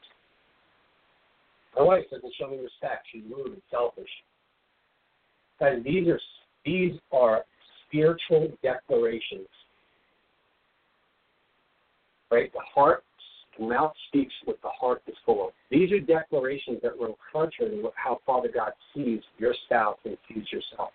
My 1.77 1.83
wife 1.83 2.03
doesn't 2.11 2.33
show 2.37 2.49
me 2.49 2.57
respect. 2.57 3.07
She's 3.13 3.23
rude 3.29 3.53
and 3.53 3.61
selfish. 3.71 4.09
Guys, 5.61 5.81
these 5.85 6.09
are 6.09 6.19
these 6.65 6.93
are 7.13 7.45
spiritual 7.87 8.51
declarations. 8.61 9.47
Right? 12.31 12.51
The 12.53 12.61
heart, 12.73 13.03
the 13.59 13.67
mouth 13.67 13.93
speaks 14.07 14.33
what 14.45 14.61
the 14.61 14.69
heart 14.69 15.01
is 15.07 15.15
full 15.25 15.47
of. 15.47 15.53
These 15.69 15.91
are 15.91 15.99
declarations 15.99 16.79
that 16.81 16.93
run 16.99 17.13
contrary 17.31 17.71
to 17.81 17.91
how 17.95 18.19
Father 18.25 18.49
God 18.53 18.71
sees 18.95 19.19
your 19.37 19.53
spouse 19.65 19.97
and 20.05 20.17
sees 20.27 20.45
yourself. 20.51 20.91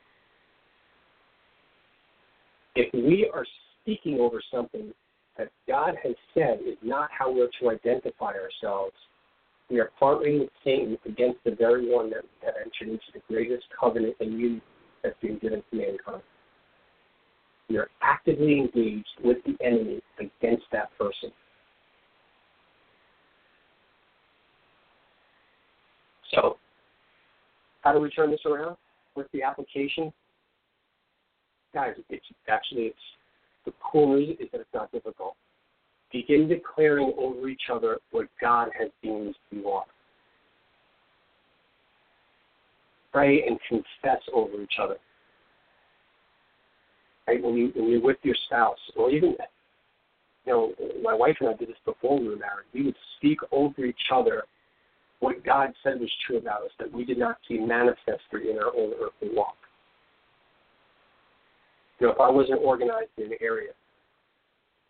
If 2.74 2.92
we 2.92 3.30
are 3.32 3.46
speaking 3.82 4.18
over 4.20 4.42
something 4.52 4.92
that 5.38 5.50
God 5.68 5.94
has 6.02 6.14
said 6.34 6.60
is 6.66 6.76
not 6.82 7.10
how 7.16 7.32
we're 7.32 7.48
to 7.60 7.70
identify 7.70 8.32
ourselves, 8.32 8.94
we 9.70 9.80
are 9.80 9.90
partnering 10.00 10.40
with 10.40 10.50
Satan 10.64 10.96
against 11.06 11.42
the 11.44 11.50
very 11.50 11.92
one 11.92 12.10
that 12.10 12.22
have 12.44 12.54
entered 12.56 12.92
into 12.92 13.04
the 13.12 13.20
greatest 13.28 13.64
covenant 13.78 14.14
and 14.20 14.32
union 14.32 14.62
that's 15.02 15.18
been 15.20 15.38
given 15.38 15.62
to 15.70 15.76
mankind. 15.76 16.22
Are 17.74 17.88
actively 18.00 18.58
engaged 18.58 19.08
with 19.24 19.38
the 19.44 19.56
enemy 19.64 20.00
against 20.18 20.64
that 20.72 20.88
person. 20.96 21.30
So, 26.32 26.58
how 27.82 27.92
do 27.92 27.98
we 27.98 28.08
turn 28.08 28.30
this 28.30 28.40
around 28.46 28.76
with 29.16 29.26
the 29.32 29.42
application? 29.42 30.12
Guys, 31.74 31.94
it's 32.08 32.24
actually 32.48 32.82
it's 32.82 32.98
the 33.64 33.72
cool 33.92 34.16
news 34.16 34.36
is 34.38 34.48
that 34.52 34.60
it's 34.60 34.70
not 34.72 34.92
difficult. 34.92 35.34
Begin 36.12 36.48
declaring 36.48 37.12
over 37.18 37.48
each 37.48 37.68
other 37.70 37.98
what 38.12 38.28
God 38.40 38.70
has 38.78 38.90
deemed 39.02 39.34
you 39.50 39.68
are. 39.68 39.84
Pray 43.12 43.44
and 43.46 43.58
confess 43.68 44.22
over 44.32 44.62
each 44.62 44.78
other. 44.80 44.96
Right? 47.26 47.42
When 47.42 47.54
you 47.54 47.72
when 47.74 47.88
you're 47.88 48.00
with 48.00 48.18
your 48.22 48.36
spouse, 48.46 48.78
or 48.96 49.10
even 49.10 49.36
you 50.44 50.52
know, 50.52 50.72
my 51.02 51.14
wife 51.14 51.36
and 51.40 51.48
I 51.48 51.54
did 51.54 51.68
this 51.68 51.76
before 51.84 52.18
we 52.18 52.28
were 52.28 52.36
married. 52.36 52.66
We 52.72 52.84
would 52.84 52.96
speak 53.16 53.38
over 53.50 53.84
each 53.84 53.96
other 54.12 54.44
what 55.20 55.44
God 55.44 55.72
said 55.82 55.98
was 55.98 56.10
true 56.26 56.36
about 56.36 56.62
us 56.62 56.70
that 56.78 56.92
we 56.92 57.04
did 57.04 57.18
not 57.18 57.38
see 57.48 57.58
manifested 57.58 58.46
in 58.48 58.58
our 58.58 58.74
own 58.76 58.92
earthly 58.94 59.34
walk. 59.34 59.56
You 61.98 62.06
know, 62.06 62.12
if 62.12 62.20
I 62.20 62.30
wasn't 62.30 62.60
organized 62.62 63.10
in 63.16 63.24
an 63.24 63.38
area, 63.40 63.70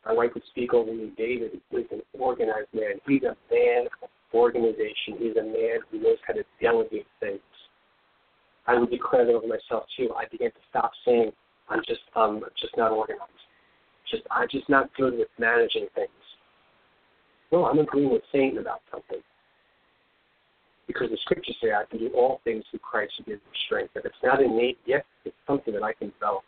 my 0.04 0.12
wife 0.12 0.30
would 0.34 0.42
speak 0.50 0.74
over 0.74 0.92
me. 0.92 1.12
David 1.16 1.60
is 1.72 1.84
an 1.90 2.02
organized 2.18 2.68
man. 2.74 3.00
He's 3.06 3.22
a 3.22 3.36
man 3.52 3.86
of 4.02 4.08
organization. 4.34 5.14
He's 5.18 5.36
a 5.36 5.42
man 5.42 5.78
who 5.90 6.00
knows 6.02 6.18
how 6.26 6.34
to 6.34 6.44
delegate 6.60 7.06
things. 7.20 7.40
I 8.66 8.78
would 8.78 8.90
declare 8.90 9.24
that 9.26 9.32
over 9.32 9.46
myself 9.46 9.84
too. 9.96 10.10
I 10.16 10.24
began 10.30 10.50
to 10.50 10.60
stop 10.70 10.90
saying 11.04 11.30
I'm 11.68 11.80
just 11.86 12.02
um 12.14 12.42
just 12.60 12.76
not 12.76 12.92
organized. 12.92 13.30
Just 14.10 14.22
I'm 14.30 14.48
just 14.50 14.68
not 14.68 14.94
good 14.96 15.18
with 15.18 15.28
managing 15.38 15.86
things. 15.94 16.10
No, 17.52 17.64
I'm 17.64 17.78
agreeing 17.78 18.10
with 18.10 18.22
Satan 18.32 18.58
about 18.58 18.80
something. 18.90 19.20
Because 20.86 21.10
the 21.10 21.18
scriptures 21.22 21.56
say 21.60 21.72
I 21.72 21.84
can 21.88 21.98
do 21.98 22.10
all 22.14 22.40
things 22.44 22.64
through 22.70 22.80
Christ 22.80 23.12
who 23.18 23.24
gives 23.24 23.42
me 23.42 23.58
strength. 23.66 23.92
If 23.96 24.04
it's 24.04 24.14
not 24.22 24.42
innate 24.42 24.78
yet, 24.86 25.04
it's 25.24 25.36
something 25.46 25.74
that 25.74 25.82
I 25.82 25.92
can 25.92 26.10
develop. 26.10 26.42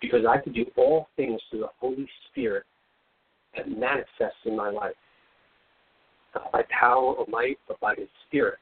Because 0.00 0.24
I 0.28 0.38
can 0.38 0.52
do 0.52 0.64
all 0.76 1.08
things 1.16 1.40
through 1.50 1.60
the 1.60 1.70
Holy 1.80 2.08
Spirit 2.30 2.64
that 3.56 3.68
manifests 3.68 4.38
in 4.44 4.56
my 4.56 4.70
life. 4.70 4.94
Not 6.34 6.52
by 6.52 6.62
power 6.70 7.14
or 7.14 7.26
might, 7.28 7.58
but 7.66 7.80
by 7.80 7.94
His 7.96 8.08
Spirit. 8.28 8.58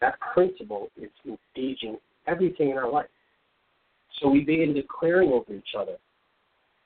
That 0.00 0.14
principle 0.32 0.88
is 0.96 1.10
engaging 1.26 1.98
everything 2.28 2.70
in 2.70 2.78
our 2.78 2.90
life. 2.90 3.08
So 4.20 4.28
we 4.28 4.40
begin 4.40 4.74
declaring 4.74 5.30
over 5.32 5.52
each 5.52 5.74
other. 5.78 5.96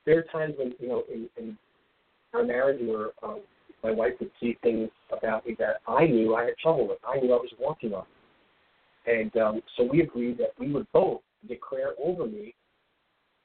There 0.04 0.18
are 0.18 0.22
times 0.22 0.54
when, 0.58 0.74
you 0.78 0.88
know, 0.88 1.04
in, 1.12 1.28
in 1.36 1.56
our 2.34 2.44
marriage 2.44 2.80
where 2.82 3.10
um, 3.22 3.40
my 3.82 3.90
wife 3.90 4.12
would 4.20 4.30
see 4.40 4.58
things 4.62 4.90
about 5.10 5.46
me 5.46 5.56
that 5.58 5.76
I 5.86 6.06
knew 6.06 6.34
I 6.34 6.44
had 6.44 6.58
trouble 6.58 6.88
with. 6.88 6.98
I 7.06 7.18
knew 7.18 7.32
I 7.32 7.36
was 7.36 7.52
working 7.60 7.94
on. 7.94 8.04
And 9.06 9.36
um, 9.36 9.62
so 9.76 9.84
we 9.84 10.00
agreed 10.00 10.38
that 10.38 10.52
we 10.58 10.70
would 10.72 10.86
both 10.92 11.20
declare 11.48 11.92
over 12.02 12.26
me 12.26 12.54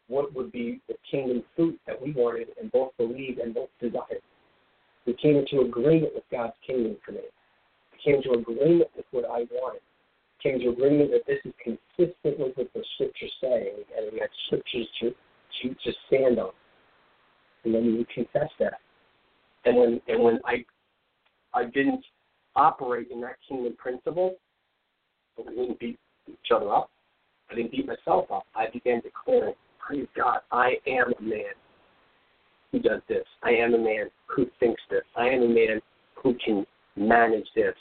what 0.08 0.34
would 0.36 0.52
be 0.52 0.80
the 0.88 0.96
kingdom 1.10 1.44
fruit 1.56 1.80
that 1.88 2.02
we 2.02 2.12
wanted 2.14 2.48
and 2.60 2.72
both 2.72 2.92
believed 2.98 3.40
and 3.40 3.54
both 3.54 3.70
desired. 3.82 4.22
We 5.06 5.14
came 5.14 5.38
into 5.38 5.62
agreement 5.62 6.14
with 6.14 6.24
God's 6.32 6.54
kingdom 6.66 6.98
for 7.06 7.14
me. 7.14 7.22
We 7.92 8.12
came 8.12 8.22
into 8.22 8.38
agreement 8.38 8.90
with 8.96 9.06
what 9.12 9.26
I 9.26 9.46
wanted. 9.52 9.82
We 10.44 10.52
came 10.52 10.60
into 10.60 10.72
agreement 10.72 11.12
that 11.12 11.26
this 11.28 11.40
is 11.46 11.54
consistent 11.64 12.40
with 12.40 12.56
what 12.56 12.74
the 12.74 12.84
scriptures 12.96 13.32
say, 13.42 13.72
and 13.98 14.20
had 14.20 14.30
scriptures 14.48 14.88
to, 15.02 15.10
to, 15.62 15.70
to 15.70 15.92
stand 16.08 16.40
on. 16.40 16.52
And 17.64 17.74
then 17.74 17.86
we 17.86 18.06
confess 18.14 18.50
that. 18.60 18.76
And 19.66 19.76
when 19.78 20.02
and 20.08 20.24
when 20.24 20.40
I 20.46 20.64
I 21.54 21.66
didn't 21.66 22.04
operate 22.56 23.10
in 23.12 23.20
that 23.22 23.36
kingdom 23.48 23.76
principle, 23.78 24.36
I 25.38 25.50
didn't 25.50 25.80
beat 25.80 26.00
each 26.28 26.52
other 26.56 26.74
up. 26.74 26.90
I 27.52 27.56
didn't 27.56 27.72
beat 27.72 27.88
myself 27.88 28.32
up. 28.32 28.46
I 28.56 28.68
began 28.72 29.02
declaring 29.02 29.56
praise 29.88 30.08
God, 30.16 30.40
I 30.52 30.74
am 30.86 31.14
a 31.18 31.22
man 31.22 31.54
who 32.72 32.80
does 32.80 33.02
this. 33.08 33.24
I 33.44 33.52
am 33.52 33.74
a 33.74 33.78
man 33.78 34.10
who 34.28 34.46
thinks 34.60 34.82
this. 34.90 35.04
I 35.16 35.28
am 35.28 35.44
a 35.44 35.48
man 35.48 35.82
who 36.22 36.36
can 36.44 36.66
manage 36.96 37.48
this. 37.56 37.76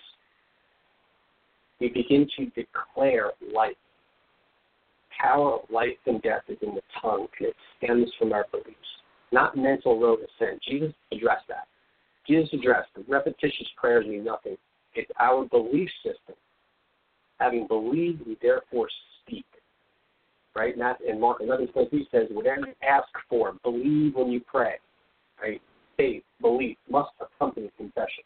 We 1.80 1.88
begin 1.88 2.28
to 2.38 2.46
declare 2.46 3.32
life. 3.54 3.76
Power 5.20 5.54
of 5.54 5.70
life 5.70 5.96
and 6.06 6.20
death 6.22 6.42
is 6.48 6.58
in 6.62 6.74
the 6.74 6.82
tongue, 7.00 7.26
and 7.38 7.48
it 7.48 7.56
stems 7.78 8.10
from 8.18 8.32
our 8.32 8.46
beliefs, 8.50 8.76
not 9.32 9.56
mental 9.56 9.98
road 9.98 10.18
sin. 10.38 10.58
Jesus 10.68 10.92
addressed 11.12 11.48
that. 11.48 11.66
Jesus 12.26 12.50
addressed 12.52 12.88
the 12.94 13.04
repetitious 13.08 13.68
prayers 13.76 14.06
mean 14.06 14.24
nothing. 14.24 14.56
It's 14.94 15.10
our 15.18 15.44
belief 15.46 15.88
system. 16.02 16.34
Having 17.38 17.66
believed, 17.68 18.26
we 18.26 18.36
therefore 18.42 18.88
speak 19.22 19.44
right? 20.56 20.76
That 20.78 20.96
in 21.06 21.20
Mark 21.20 21.38
11, 21.40 21.68
23 21.68 22.08
says, 22.10 22.26
whatever 22.30 22.66
you 22.66 22.74
ask 22.82 23.08
for, 23.28 23.52
believe 23.62 24.14
when 24.14 24.32
you 24.32 24.40
pray, 24.40 24.76
right? 25.40 25.60
Faith, 25.96 26.22
belief 26.40 26.76
must 26.90 27.10
accompany 27.20 27.70
confession. 27.76 28.24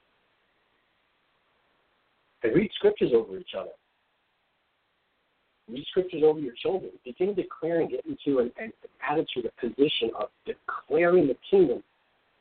And 2.42 2.54
read 2.54 2.70
scriptures 2.74 3.12
over 3.14 3.38
each 3.38 3.54
other. 3.58 3.70
Read 5.68 5.86
scriptures 5.88 6.22
over 6.24 6.40
your 6.40 6.54
children. 6.54 6.90
Begin 7.04 7.34
declaring, 7.34 7.88
get 7.88 8.04
into 8.06 8.40
an, 8.40 8.50
an 8.58 8.72
attitude, 9.08 9.46
a 9.46 9.60
position 9.60 10.10
of 10.18 10.28
declaring 10.46 11.26
the 11.28 11.36
kingdom. 11.48 11.82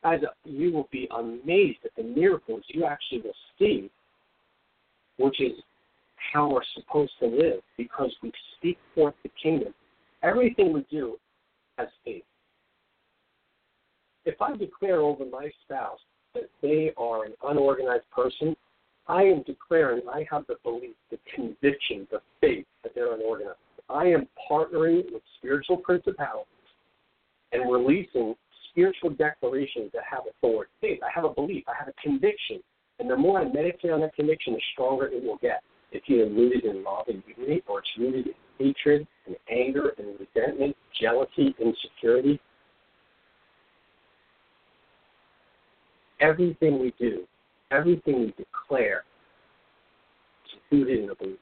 Guys, 0.02 0.20
you 0.44 0.72
will 0.72 0.88
be 0.90 1.08
amazed 1.16 1.78
at 1.84 1.90
the 1.96 2.02
miracles 2.02 2.62
you 2.68 2.84
actually 2.84 3.20
will 3.20 3.34
see, 3.58 3.90
which 5.18 5.40
is 5.40 5.52
how 6.32 6.50
we're 6.50 6.60
supposed 6.74 7.12
to 7.20 7.26
live 7.26 7.60
because 7.76 8.10
we 8.22 8.32
speak 8.56 8.78
forth 8.94 9.14
the 9.22 9.30
kingdom 9.42 9.74
Everything 10.22 10.72
we 10.72 10.84
do 10.90 11.16
has 11.78 11.88
faith. 12.04 12.24
If 14.26 14.40
I 14.40 14.54
declare 14.56 15.00
over 15.00 15.24
my 15.24 15.50
spouse 15.64 15.98
that 16.34 16.50
they 16.60 16.92
are 16.96 17.24
an 17.24 17.32
unorganized 17.42 18.10
person, 18.14 18.54
I 19.10 19.24
am 19.24 19.42
declaring 19.42 20.02
I 20.08 20.24
have 20.30 20.46
the 20.46 20.54
belief, 20.62 20.94
the 21.10 21.18
conviction, 21.34 22.06
the 22.12 22.20
faith 22.40 22.64
that 22.84 22.94
they're 22.94 23.12
unorganized. 23.12 23.58
I 23.88 24.04
am 24.04 24.28
partnering 24.48 25.12
with 25.12 25.22
spiritual 25.38 25.78
principalities 25.78 26.46
and 27.50 27.72
releasing 27.72 28.36
spiritual 28.70 29.10
declarations 29.10 29.90
that 29.94 30.04
have 30.08 30.20
authority. 30.30 30.70
Faith, 30.80 31.00
I 31.02 31.10
have 31.12 31.24
a 31.24 31.34
belief, 31.34 31.64
I 31.66 31.72
have 31.76 31.88
a 31.88 32.00
conviction. 32.00 32.60
And 33.00 33.10
the 33.10 33.16
more 33.16 33.40
I 33.40 33.52
meditate 33.52 33.90
on 33.90 34.00
that 34.02 34.14
conviction, 34.14 34.52
the 34.52 34.62
stronger 34.74 35.06
it 35.06 35.24
will 35.24 35.38
get. 35.38 35.64
It's 35.90 36.06
either 36.08 36.26
rooted 36.26 36.64
in 36.64 36.84
love 36.84 37.08
and 37.08 37.20
unity 37.36 37.64
or 37.66 37.80
it's 37.80 37.88
rooted 37.98 38.28
in 38.28 38.34
hatred 38.64 39.08
and 39.26 39.34
anger 39.50 39.92
and 39.98 40.06
resentment, 40.20 40.76
jealousy, 41.00 41.52
insecurity. 41.58 42.38
Everything 46.20 46.78
we 46.78 46.94
do, 46.96 47.26
everything 47.70 48.20
we 48.20 48.34
declare, 48.36 49.04
is 50.46 50.60
rooted 50.70 51.04
in 51.04 51.10
a 51.10 51.14
belief. 51.14 51.38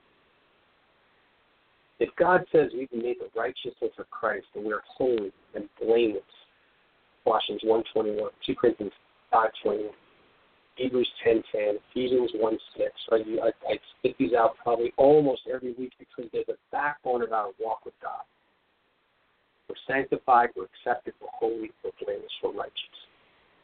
If 2.00 2.10
God 2.16 2.44
says 2.52 2.70
we've 2.74 2.90
been 2.90 3.02
made 3.02 3.16
the 3.18 3.28
righteousness 3.38 3.92
of 3.98 4.08
Christ 4.10 4.46
and 4.54 4.64
we're 4.64 4.82
holy 4.86 5.32
and 5.54 5.68
blameless, 5.80 6.22
Colossians 7.24 7.60
1.21, 7.64 8.28
2 8.46 8.54
Corinthians 8.54 8.92
5.21, 9.32 9.90
Hebrews 10.76 11.08
10:10, 11.26 11.42
Ephesians 11.90 12.30
1:6. 12.36 12.58
Right? 13.10 13.26
I, 13.42 13.72
I 13.72 13.78
spit 13.98 14.16
these 14.16 14.32
out 14.32 14.56
probably 14.62 14.92
almost 14.96 15.42
every 15.52 15.72
week 15.72 15.92
because 15.98 16.30
they're 16.32 16.44
the 16.46 16.56
backbone 16.70 17.22
of 17.22 17.32
our 17.32 17.48
walk 17.58 17.84
with 17.84 17.94
God. 18.00 18.22
We're 19.68 19.74
sanctified, 19.92 20.50
we're 20.56 20.66
accepted, 20.66 21.14
we're 21.20 21.28
holy, 21.32 21.72
we're 21.82 21.90
blameless, 22.00 22.30
we're 22.42 22.52
righteous. 22.52 23.07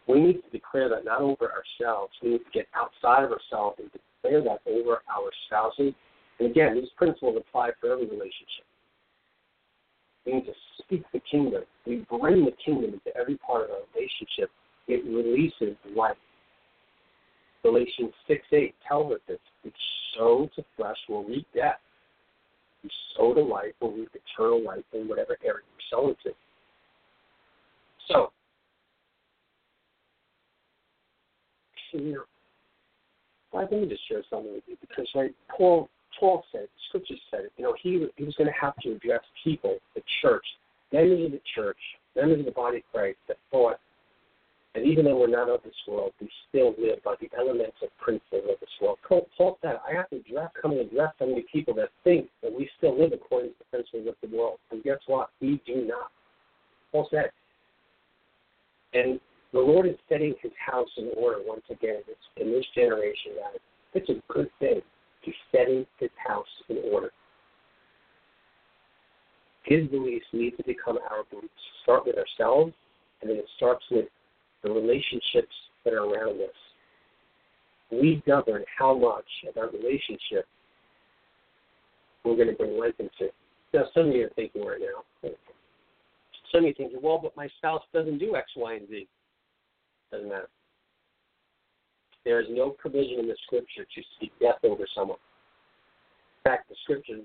We 0.06 0.20
need 0.20 0.42
to 0.42 0.50
declare 0.50 0.88
that 0.90 1.04
not 1.04 1.20
over 1.20 1.50
ourselves. 1.50 2.12
We 2.22 2.30
need 2.30 2.38
to 2.38 2.50
get 2.52 2.66
outside 2.74 3.24
of 3.24 3.32
ourselves 3.32 3.78
and 3.78 3.90
declare 3.92 4.42
that 4.42 4.60
over 4.70 5.02
our 5.08 5.30
spouses. 5.46 5.94
And 6.38 6.50
again, 6.50 6.74
these 6.74 6.90
principles 6.96 7.36
apply 7.38 7.70
for 7.80 7.92
every 7.92 8.06
relationship. 8.06 8.66
We 10.26 10.34
need 10.34 10.46
to 10.46 10.52
speak 10.78 11.04
the 11.12 11.20
kingdom. 11.30 11.62
We 11.86 12.06
bring 12.10 12.44
the 12.44 12.52
kingdom 12.64 12.94
into 12.94 13.16
every 13.16 13.36
part 13.38 13.64
of 13.64 13.70
our 13.70 13.76
relationship. 13.94 14.50
It 14.88 15.04
releases 15.04 15.76
life. 15.96 16.16
Galatians 17.62 18.12
6 18.28 18.42
8 18.52 18.74
tells 18.86 19.12
us 19.12 19.20
this. 19.26 19.38
We 19.64 19.72
sow 20.16 20.50
to 20.54 20.64
flesh 20.76 20.96
will 21.08 21.24
reap 21.24 21.46
death. 21.54 21.78
We 22.82 22.90
sow 23.16 23.32
to 23.32 23.40
life 23.40 23.72
will 23.80 23.92
reap 23.92 24.10
eternal 24.14 24.62
life 24.62 24.84
in 24.92 25.08
whatever 25.08 25.38
area 25.42 25.62
we're 25.64 25.98
sowing 25.98 26.14
to. 26.24 26.30
So, 28.08 28.32
here, 31.98 32.24
well, 33.52 33.68
let 33.70 33.80
me 33.80 33.88
just 33.88 34.07
share 34.09 34.22
something 34.28 34.52
with 34.52 34.64
you 34.66 34.76
because, 34.80 35.09
right, 35.14 35.35
Paul 35.48 35.88
Paul 36.18 36.44
said, 36.52 36.68
Scripture 36.88 37.14
said 37.30 37.40
it. 37.46 37.52
You 37.57 37.64
know, 37.64 37.74
he 37.80 38.07
he 38.16 38.24
was 38.24 38.35
going 38.37 38.48
to 38.48 38.61
have 38.61 38.76
to 38.78 38.92
address 38.92 39.22
people, 39.42 39.76
the 39.94 40.02
church, 40.22 40.44
members 40.92 41.26
of 41.26 41.33
the 41.33 41.40
church, 41.54 41.78
members 42.16 42.40
of 42.40 42.46
the 42.46 42.52
body 42.52 42.78
of 42.78 42.83
Christ 42.92 43.18
that 43.28 43.37
thought 43.50 43.78
and 44.74 44.85
even 44.85 45.04
though 45.04 45.16
we're 45.16 45.28
not 45.28 45.48
of 45.48 45.62
this 45.62 45.74
world, 45.87 46.12
we 46.20 46.28
still 46.48 46.74
live 46.78 47.02
by 47.04 47.14
the 47.20 47.30
elements 47.38 47.76
of 47.83 47.96
principles 47.98 48.42
of 48.50 48.59
this 48.59 48.70
world. 48.83 48.98
Paul 49.07 49.59
said, 49.62 49.78
I 49.88 49.94
have 49.94 50.11
to 50.11 50.16
address, 50.16 50.50
come 50.61 50.72
and 50.72 50.80
address 50.80 51.12
so 51.18 51.26
many 51.26 51.44
people 51.50 51.74
that 51.74 51.90
think 52.02 52.28
that 52.42 52.52
we 52.52 52.68
still 52.78 52.98
live 52.98 53.12
according 53.12 53.50
to 53.50 53.57
the 53.61 53.64
principles 53.76 54.09
of 54.09 54.28
the 54.28 54.37
world. 54.37 54.59
And 54.72 54.83
guess 54.83 54.98
what? 55.07 55.30
We 55.40 55.61
do 55.64 55.87
not. 55.87 56.11
Paul 56.90 57.09
said. 57.11 57.30
And 58.94 59.20
the 59.54 59.60
Lord 59.60 59.86
is 59.86 59.94
setting 60.08 60.34
his 60.42 60.50
house 60.58 60.88
in 60.98 61.12
order 61.16 61.38
once 61.46 61.62
again 61.70 62.00
in 62.36 62.50
this 62.50 62.64
generation, 62.74 63.32
guys. 63.38 63.60
It's 63.94 64.08
a 64.10 64.20
good 64.32 64.50
thing. 64.58 64.80
He's 65.22 65.34
setting 65.52 65.86
his 66.00 66.10
house 66.16 66.44
in 66.68 66.78
order. 66.92 67.10
His 69.62 69.86
beliefs 69.86 70.26
need 70.32 70.56
to 70.56 70.64
become 70.64 70.98
our 71.08 71.22
beliefs. 71.30 71.48
Start 71.84 72.04
with 72.04 72.16
ourselves, 72.16 72.74
and 73.22 73.30
then 73.30 73.36
it 73.38 73.46
starts 73.56 73.84
with 73.92 74.06
the 74.64 74.70
relationships 74.70 75.54
that 75.84 75.94
are 75.94 76.04
around 76.04 76.40
us. 76.40 76.50
We 77.92 78.24
govern 78.26 78.64
how 78.76 78.98
much 78.98 79.24
of 79.48 79.56
our 79.56 79.70
relationship 79.70 80.46
we're 82.24 82.34
going 82.34 82.48
to 82.48 82.54
bring 82.54 82.76
life 82.76 82.94
into. 82.98 83.32
Now, 83.72 83.84
some 83.94 84.08
of 84.08 84.14
you 84.14 84.24
are 84.24 84.30
thinking 84.34 84.64
right 84.64 84.80
now, 84.80 85.30
some 86.50 86.58
of 86.58 86.64
you 86.64 86.70
are 86.70 86.74
thinking, 86.74 86.98
well, 87.00 87.20
but 87.22 87.36
my 87.36 87.48
spouse 87.58 87.82
doesn't 87.92 88.18
do 88.18 88.34
X, 88.34 88.50
Y, 88.56 88.74
and 88.74 88.88
Z. 88.88 89.06
Doesn't 90.14 90.29
matter. 90.29 90.48
There 92.24 92.40
is 92.40 92.46
no 92.50 92.70
provision 92.70 93.18
in 93.18 93.27
the 93.27 93.37
scripture 93.46 93.85
to 93.85 94.03
speak 94.16 94.33
death 94.40 94.62
over 94.62 94.87
someone. 94.94 95.18
In 96.38 96.50
fact, 96.50 96.68
the 96.68 96.77
scripture 96.85 97.18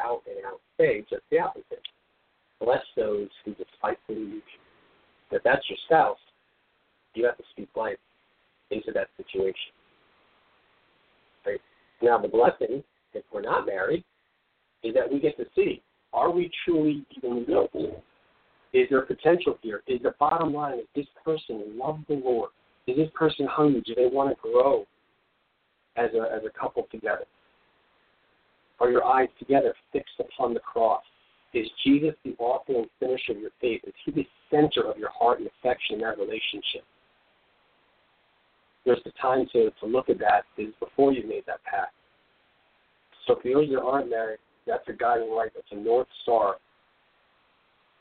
out 0.00 0.22
and 0.26 0.44
out 0.46 0.60
say 0.80 1.04
just 1.10 1.22
the 1.30 1.38
opposite. 1.38 1.82
Bless 2.58 2.82
those 2.96 3.28
who 3.44 3.54
despitefully 3.54 4.18
use 4.18 4.42
you 4.52 4.62
if 5.32 5.42
that's 5.42 5.62
your 5.68 5.78
spouse, 5.86 6.18
you 7.14 7.24
have 7.24 7.36
to 7.36 7.44
speak 7.52 7.68
life 7.74 7.96
into 8.70 8.92
that 8.92 9.08
situation. 9.16 9.72
Right? 11.46 11.60
Now, 12.02 12.18
the 12.18 12.28
blessing, 12.28 12.84
if 13.14 13.24
we're 13.32 13.42
not 13.42 13.66
married, 13.66 14.04
is 14.82 14.94
that 14.94 15.10
we 15.10 15.20
get 15.20 15.36
to 15.38 15.44
see 15.54 15.82
are 16.12 16.30
we 16.30 16.50
truly 16.66 17.06
even 17.16 17.46
yoked? 17.48 17.74
Is 18.72 18.88
there 18.90 19.02
potential 19.02 19.58
here? 19.62 19.82
Is 19.86 20.00
the 20.02 20.14
bottom 20.18 20.54
line, 20.54 20.78
is 20.78 20.86
this 20.94 21.06
person 21.24 21.62
love 21.76 21.98
the 22.08 22.14
Lord? 22.14 22.50
Is 22.86 22.96
this 22.96 23.08
person 23.14 23.46
hungry? 23.46 23.82
Do 23.86 23.94
they 23.94 24.06
want 24.06 24.30
to 24.30 24.36
grow 24.40 24.86
as 25.96 26.10
a, 26.14 26.34
as 26.34 26.42
a 26.46 26.58
couple 26.58 26.86
together? 26.90 27.24
Are 28.80 28.90
your 28.90 29.04
eyes 29.04 29.28
together 29.38 29.74
fixed 29.92 30.18
upon 30.18 30.54
the 30.54 30.60
cross? 30.60 31.02
Is 31.54 31.68
Jesus 31.84 32.14
the 32.24 32.34
author 32.38 32.74
and 32.74 32.86
finisher 32.98 33.32
of 33.32 33.38
your 33.38 33.50
faith? 33.60 33.82
Is 33.86 33.92
he 34.04 34.10
the 34.10 34.26
center 34.50 34.90
of 34.90 34.96
your 34.96 35.10
heart 35.10 35.38
and 35.38 35.48
affection 35.48 35.96
in 35.96 36.00
that 36.00 36.18
relationship? 36.18 36.82
There's 38.84 39.02
the 39.04 39.12
time 39.20 39.46
to, 39.52 39.70
to 39.80 39.86
look 39.86 40.08
at 40.08 40.18
that 40.18 40.44
is 40.58 40.74
before 40.80 41.12
you 41.12 41.28
made 41.28 41.44
that 41.46 41.62
path. 41.64 41.90
So 43.26 43.36
for 43.40 43.52
those 43.52 43.68
that 43.70 43.80
aren't 43.80 44.10
married, 44.10 44.38
that's 44.66 44.82
a 44.88 44.92
guiding 44.92 45.30
light, 45.30 45.50
that's 45.54 45.66
a 45.70 45.76
north 45.76 46.08
star. 46.22 46.56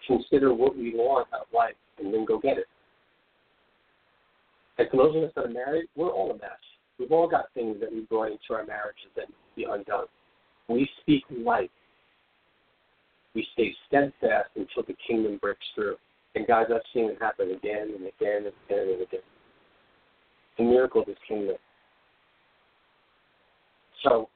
Consider 0.08 0.54
what 0.54 0.76
we 0.76 0.94
want 0.96 1.28
out 1.34 1.42
of 1.42 1.48
life 1.54 1.76
and 2.00 2.14
then 2.14 2.26
go 2.26 2.40
get 2.40 2.58
it. 2.58 2.68
And 4.78 4.90
for 4.90 4.98
those 4.98 5.16
of 5.16 5.24
us 5.24 5.32
that 5.36 5.46
are 5.46 5.50
married, 5.50 5.86
we're 5.96 6.10
all 6.10 6.32
a 6.32 6.36
mess. 6.36 6.50
We've 6.98 7.12
all 7.12 7.30
got 7.30 7.46
things 7.54 7.78
that 7.80 7.92
we 7.92 8.02
brought 8.02 8.32
into 8.32 8.54
our 8.54 8.66
marriages 8.66 9.12
that 9.16 9.28
need 9.28 9.36
to 9.36 9.56
be 9.56 9.64
undone. 9.64 10.06
We 10.68 10.90
speak 11.02 11.24
life 11.30 11.70
we 13.34 13.48
stay 13.54 13.74
steadfast 13.88 14.50
until 14.56 14.84
the 14.88 14.96
kingdom 15.08 15.38
breaks 15.42 15.66
through. 15.76 15.96
And 16.36 16.48
guys, 16.48 16.68
I've 16.74 16.82
seen 16.94 17.10
it 17.10 17.18
happen 17.20 17.52
again 17.52 17.94
and 17.96 18.08
again 18.08 18.46
and 18.46 18.54
again 18.68 18.94
and 18.94 19.02
again. 19.02 19.22
The 20.58 20.64
miracle 20.64 21.02
of 21.02 21.08
His 21.08 21.18
kingdom. 21.28 21.56
So, 24.04 24.30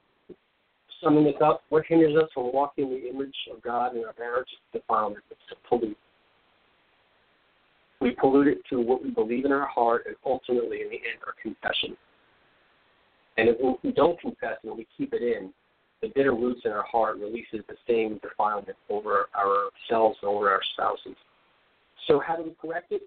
summing 1.06 1.24
this 1.24 1.36
up, 1.44 1.62
what 1.70 1.86
hinders 1.86 2.16
us 2.18 2.30
from 2.34 2.52
walking 2.52 2.90
the 2.90 3.10
image 3.10 3.36
of 3.54 3.62
God 3.62 3.96
in 3.96 4.04
our 4.04 4.16
marriage 4.18 4.48
is 4.52 4.82
defilement. 4.82 5.24
It's 5.30 5.40
to 5.50 5.56
pollute. 5.70 5.98
We 8.02 8.12
pollute 8.20 8.48
it 8.48 8.58
through 8.68 8.82
what 8.82 9.04
we 9.04 9.12
believe 9.12 9.46
in 9.46 9.52
our 9.52 9.68
heart 9.68 10.04
and 10.08 10.16
ultimately, 10.26 10.82
in 10.82 10.90
the 10.90 10.96
end, 10.96 11.20
our 11.26 11.34
confession. 11.42 11.96
And 13.38 13.50
if 13.50 13.58
we 13.84 13.92
don't 13.92 14.20
confess 14.20 14.58
and 14.64 14.76
we 14.76 14.88
keep 14.98 15.14
it 15.14 15.22
in, 15.22 15.52
the 16.02 16.10
bitter 16.14 16.34
roots 16.34 16.62
in 16.66 16.72
our 16.72 16.84
heart 16.84 17.18
releases 17.18 17.62
the 17.68 17.76
same 17.88 18.20
defilement 18.22 18.78
over 18.90 19.28
ourselves 19.36 20.18
and 20.22 20.30
over 20.30 20.50
our 20.50 20.62
spouses. 20.74 21.16
So 22.08 22.20
how 22.26 22.36
do 22.36 22.44
we 22.44 22.56
correct 22.62 22.92
it? 22.92 23.02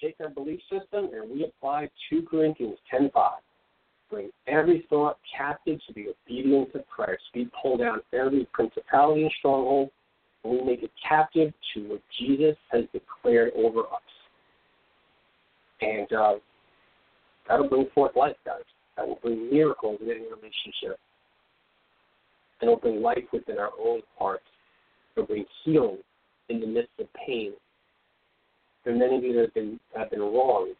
Shake 0.00 0.16
our 0.20 0.30
belief 0.30 0.60
system 0.70 1.10
and 1.12 1.30
we 1.30 1.44
apply 1.44 1.90
2 2.10 2.22
Corinthians 2.22 2.78
10.5. 2.92 3.10
Bring 4.12 4.30
every 4.46 4.86
thought 4.90 5.18
captive 5.36 5.80
to 5.86 5.94
the 5.94 6.08
obedience 6.10 6.70
of 6.74 6.86
Christ. 6.86 7.22
We 7.34 7.50
pull 7.60 7.78
down 7.78 8.02
every 8.12 8.46
principality 8.52 9.22
and 9.22 9.32
stronghold 9.38 9.90
and 10.44 10.52
we 10.52 10.62
make 10.62 10.82
it 10.82 10.90
captive 11.08 11.52
to 11.74 11.80
what 11.88 12.02
Jesus 12.20 12.56
has 12.70 12.84
declared 12.92 13.52
over 13.56 13.80
us. 13.80 13.86
And 15.80 16.12
uh, 16.12 16.34
that'll 17.48 17.68
bring 17.68 17.88
forth 17.94 18.14
life, 18.14 18.36
guys. 18.44 18.60
That 18.96 19.08
will 19.08 19.18
bring 19.22 19.50
miracles 19.50 19.98
in 20.02 20.10
any 20.10 20.20
relationship 20.20 21.00
and 22.62 22.70
it'll 22.70 22.80
bring 22.80 23.02
life 23.02 23.24
within 23.32 23.58
our 23.58 23.70
own 23.78 24.02
hearts. 24.18 24.44
It'll 25.16 25.26
bring 25.26 25.44
healing 25.64 25.98
in 26.48 26.60
the 26.60 26.66
midst 26.66 26.92
of 27.00 27.06
pain. 27.14 27.52
There 28.84 28.94
are 28.94 28.96
many 28.98 29.16
of 29.16 29.24
you 29.24 29.32
that 29.34 29.42
have 29.42 29.54
been, 29.54 29.80
have 29.96 30.10
been 30.10 30.20
wrong. 30.20 30.72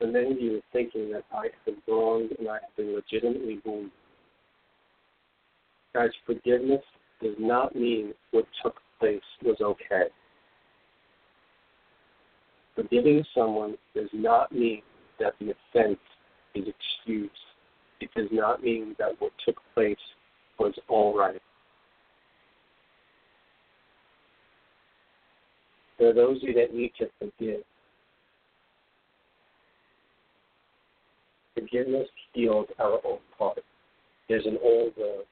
And 0.00 0.12
many 0.12 0.30
of 0.32 0.40
you 0.40 0.62
thinking 0.72 1.10
that 1.12 1.24
I 1.32 1.44
have 1.44 1.64
been 1.64 1.82
wronged 1.88 2.30
and 2.38 2.48
I 2.48 2.54
have 2.54 2.76
been 2.76 2.94
legitimately 2.94 3.60
wounded. 3.64 3.90
Guys, 5.94 6.10
forgiveness 6.24 6.82
does 7.22 7.34
not 7.38 7.74
mean 7.74 8.14
what 8.30 8.46
took 8.62 8.76
place 9.00 9.20
was 9.42 9.56
okay. 9.60 10.04
Forgiving 12.76 13.24
someone 13.34 13.74
does 13.94 14.08
not 14.12 14.52
mean 14.52 14.82
that 15.18 15.34
the 15.40 15.46
offense 15.46 15.98
is 16.54 16.64
excused. 16.68 17.32
It 18.00 18.10
does 18.14 18.28
not 18.30 18.62
mean 18.62 18.94
that 19.00 19.16
what 19.18 19.32
took 19.44 19.56
place 19.74 19.96
was 20.60 20.74
all 20.88 21.18
right. 21.18 21.42
There 25.98 26.10
are 26.10 26.14
those 26.14 26.36
of 26.36 26.42
you 26.44 26.54
that 26.54 26.72
need 26.72 26.92
to 26.98 27.06
forgive. 27.18 27.64
Forgiveness 31.58 32.08
heals 32.32 32.66
our 32.78 33.00
own 33.04 33.18
heart. 33.38 33.64
There's 34.28 34.46
an 34.46 34.58
old, 34.62 34.92
uh, 34.98 35.22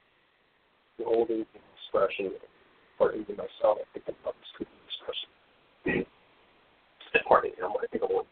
an 0.98 1.04
old 1.06 1.28
expression, 1.30 2.32
or 2.98 3.12
even 3.12 3.36
myself, 3.36 3.78
I 3.80 3.84
think 3.92 4.06
about 4.08 4.34
this 4.58 4.66
expression. 4.88 6.06
Pardon 7.28 7.50
me, 7.50 7.56
I 7.62 7.86
think 7.90 8.02
I 8.02 8.06
want 8.06 8.26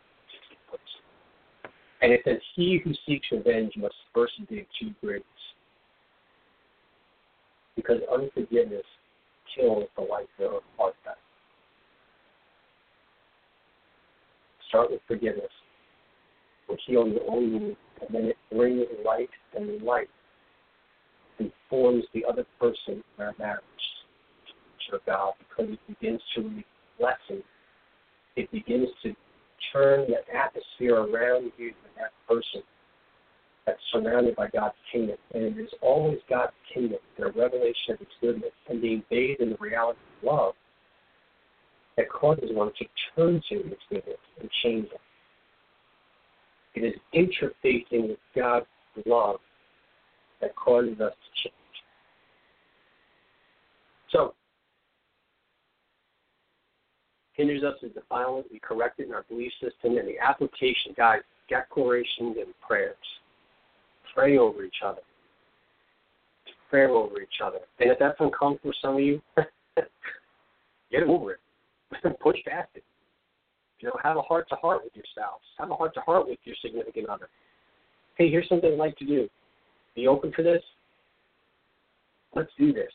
and 2.04 2.12
it 2.12 2.20
says, 2.22 2.36
He 2.54 2.78
who 2.84 2.92
seeks 3.06 3.26
revenge 3.32 3.72
must 3.78 3.94
first 4.14 4.34
dig 4.50 4.66
two 4.78 4.90
graves. 5.00 5.24
Because 7.76 7.96
unforgiveness 8.12 8.84
kills 9.56 9.84
the 9.96 10.02
life 10.02 10.26
of 10.38 10.60
heart. 10.76 10.94
Start 14.68 14.90
with 14.90 15.00
forgiveness. 15.08 15.48
Will 16.68 16.76
heal 16.86 17.06
your 17.06 17.30
own 17.30 17.52
wound, 17.52 17.76
and 18.00 18.14
then 18.14 18.24
it 18.24 18.36
brings 18.50 18.86
light 19.04 19.30
and 19.56 19.82
light 19.82 20.08
transforms 21.36 22.04
the 22.14 22.24
other 22.24 22.44
person 22.60 23.02
in 23.18 23.24
our 23.24 23.34
marriage 23.38 23.62
to 24.90 24.98
God 25.06 25.32
because 25.38 25.72
it 25.72 25.80
begins 25.88 26.20
to 26.36 26.62
blessing. 26.98 27.42
It 28.36 28.50
begins 28.50 28.88
to 29.02 29.14
turn 29.72 30.06
the 30.08 30.16
atmosphere 30.36 30.96
around 30.96 31.52
you 31.56 31.68
and 31.68 31.94
that 31.96 32.12
person 32.28 32.62
that's 33.66 33.80
surrounded 33.92 34.36
by 34.36 34.48
God's 34.48 34.74
kingdom. 34.92 35.16
And 35.32 35.44
it 35.44 35.58
is 35.58 35.70
always 35.80 36.18
God's 36.28 36.52
kingdom, 36.72 36.98
the 37.18 37.26
revelation 37.26 37.92
of 37.92 37.98
His 37.98 38.08
goodness, 38.20 38.52
and 38.68 38.80
being 38.80 39.02
bathed 39.10 39.40
in 39.40 39.50
the 39.50 39.56
reality 39.58 39.98
of 40.22 40.28
love 40.28 40.54
that 41.96 42.10
causes 42.10 42.50
one 42.52 42.72
to 42.78 42.84
turn 43.16 43.40
to 43.48 43.54
His 43.56 43.78
goodness 43.88 44.18
and 44.40 44.50
change 44.62 44.86
it. 44.86 45.00
It 46.74 46.80
is 46.80 46.94
interfacing 47.14 48.08
with 48.08 48.18
God's 48.34 48.66
love 49.06 49.36
that 50.40 50.54
causes 50.56 51.00
us 51.00 51.12
to 51.12 51.42
change. 51.42 51.54
So, 54.10 54.34
hinders 57.34 57.62
us 57.62 57.76
is 57.82 57.92
defilement. 57.92 58.46
We 58.50 58.58
correct 58.58 59.00
it 59.00 59.08
in 59.08 59.14
our 59.14 59.24
belief 59.28 59.52
system 59.60 59.96
and 59.98 60.08
the 60.08 60.18
application, 60.18 60.94
guys, 60.96 61.20
declarations 61.48 62.36
and 62.38 62.54
prayers. 62.66 62.96
Pray 64.14 64.38
over 64.38 64.62
each 64.64 64.82
other. 64.84 65.00
Pray 66.70 66.86
over 66.86 67.20
each 67.20 67.40
other. 67.42 67.58
And 67.78 67.90
if 67.90 67.98
that's 67.98 68.16
uncomfortable 68.20 68.72
for 68.72 68.74
some 68.80 68.94
of 68.94 69.00
you, 69.00 69.20
get 70.90 71.02
over 71.04 71.32
it. 71.32 71.40
Push 72.20 72.38
past 72.46 72.68
it. 72.74 72.84
You 73.84 73.90
know, 73.90 73.96
have 74.02 74.16
a 74.16 74.22
heart 74.22 74.48
to 74.48 74.54
heart 74.54 74.80
with 74.82 74.94
your 74.94 75.04
spouse. 75.12 75.42
Have 75.58 75.70
a 75.70 75.74
heart 75.74 75.92
to 75.92 76.00
heart 76.00 76.26
with 76.26 76.38
your 76.44 76.56
significant 76.62 77.06
other. 77.06 77.28
Hey, 78.16 78.30
here's 78.30 78.48
something 78.48 78.72
I'd 78.72 78.78
like 78.78 78.96
to 78.96 79.04
do. 79.04 79.28
Be 79.94 80.08
open 80.08 80.32
for 80.34 80.42
this? 80.42 80.62
Let's 82.34 82.48
do 82.58 82.72
this. 82.72 82.90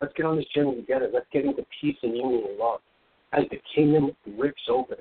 Let's 0.00 0.14
get 0.16 0.24
on 0.24 0.36
this 0.36 0.46
journey 0.54 0.76
together. 0.76 1.10
Let's 1.12 1.26
get 1.32 1.44
into 1.44 1.66
peace 1.80 1.96
and 2.04 2.16
union 2.16 2.44
and 2.50 2.56
love. 2.56 2.78
As 3.32 3.46
the 3.50 3.58
kingdom 3.74 4.12
rips 4.38 4.62
open, 4.70 4.98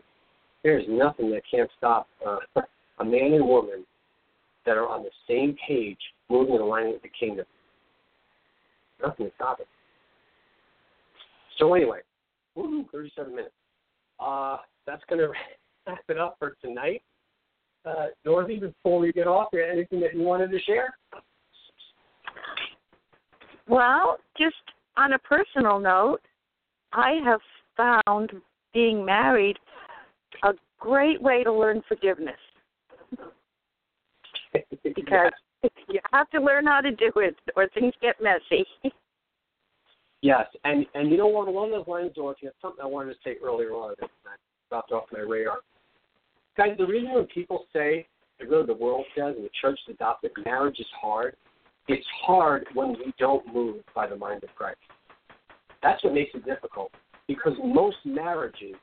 there 0.63 0.79
is 0.79 0.85
nothing 0.89 1.29
that 1.33 1.43
can't 1.51 1.69
stop 1.77 2.07
uh, 2.25 2.39
a 2.97 3.05
man 3.05 3.33
and 3.33 3.47
woman 3.47 3.85
that 4.65 4.75
are 4.75 4.87
on 4.87 5.03
the 5.03 5.11
same 5.29 5.55
page, 5.67 5.99
moving 6.31 6.55
in 6.55 6.61
alignment 6.61 6.95
with 6.95 7.03
the 7.03 7.11
kingdom. 7.19 7.45
Nothing 9.03 9.27
to 9.27 9.31
stop 9.35 9.59
it. 9.59 9.67
So 11.59 11.75
anyway, 11.75 11.99
woo 12.55 12.85
37 12.91 13.35
minutes. 13.35 13.53
Uh, 14.19 14.57
that's 14.85 15.03
going 15.09 15.19
to 15.27 15.31
wrap 15.87 16.03
it 16.07 16.17
up 16.17 16.35
for 16.39 16.55
tonight. 16.61 17.01
Uh, 17.85 18.07
Dorothy, 18.23 18.59
before 18.59 18.99
we 18.99 19.11
get 19.11 19.27
off, 19.27 19.49
anything 19.53 19.99
that 19.99 20.15
you 20.15 20.21
wanted 20.21 20.49
to 20.51 20.59
share? 20.61 20.95
Well, 23.67 24.17
just 24.37 24.55
on 24.97 25.13
a 25.13 25.19
personal 25.19 25.79
note, 25.79 26.21
I 26.93 27.19
have 27.23 27.41
found 27.77 28.31
being 28.73 29.05
married 29.05 29.57
a 30.43 30.53
great 30.79 31.21
way 31.21 31.43
to 31.43 31.51
learn 31.51 31.81
forgiveness 31.87 32.35
because 34.83 35.31
you 35.89 35.99
have 36.11 36.29
to 36.31 36.41
learn 36.41 36.65
how 36.65 36.81
to 36.81 36.91
do 36.91 37.11
it 37.17 37.35
or 37.55 37.67
things 37.69 37.93
get 38.01 38.15
messy. 38.21 38.65
Yes, 40.25 40.47
and 40.63 40.87
and 40.95 41.11
you 41.11 41.17
know 41.17 41.27
what? 41.27 41.47
Along 41.47 41.69
those 41.69 41.87
lines, 41.87 42.09
Dorothy, 42.15 42.47
that's 42.47 42.55
something 42.59 42.83
I 42.83 42.87
wanted 42.87 43.13
to 43.13 43.19
say 43.23 43.35
earlier 43.45 43.73
on 43.73 43.93
that 43.99 44.09
dropped 44.69 44.91
off 44.91 45.03
my 45.13 45.19
radar. 45.19 45.59
Guys, 46.57 46.71
the 46.79 46.87
reason 46.87 47.13
when 47.13 47.27
people 47.27 47.67
say, 47.71 48.07
and 48.39 48.49
really 48.49 48.65
the 48.65 48.73
world 48.73 49.05
says, 49.15 49.35
and 49.35 49.45
the 49.45 49.51
church 49.61 49.77
has 49.85 49.93
adopted, 49.93 50.31
marriage 50.43 50.79
is 50.79 50.87
hard, 50.99 51.35
it's 51.87 52.07
hard 52.25 52.65
when 52.73 52.93
we 52.93 53.13
don't 53.19 53.45
move 53.53 53.83
by 53.93 54.07
the 54.07 54.15
mind 54.15 54.43
of 54.43 54.49
Christ. 54.55 54.79
That's 55.83 56.03
what 56.03 56.15
makes 56.15 56.31
it 56.33 56.43
difficult. 56.43 56.89
Because 57.27 57.53
most 57.63 57.97
marriages, 58.03 58.77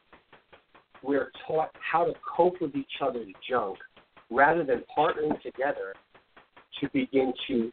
we're 1.02 1.32
taught 1.48 1.70
how 1.80 2.04
to 2.04 2.12
cope 2.36 2.60
with 2.60 2.76
each 2.76 3.00
other's 3.04 3.26
junk 3.50 3.78
rather 4.30 4.62
than 4.62 4.84
partnering 4.96 5.42
together 5.42 5.94
to 6.80 6.88
begin 6.92 7.32
to 7.48 7.72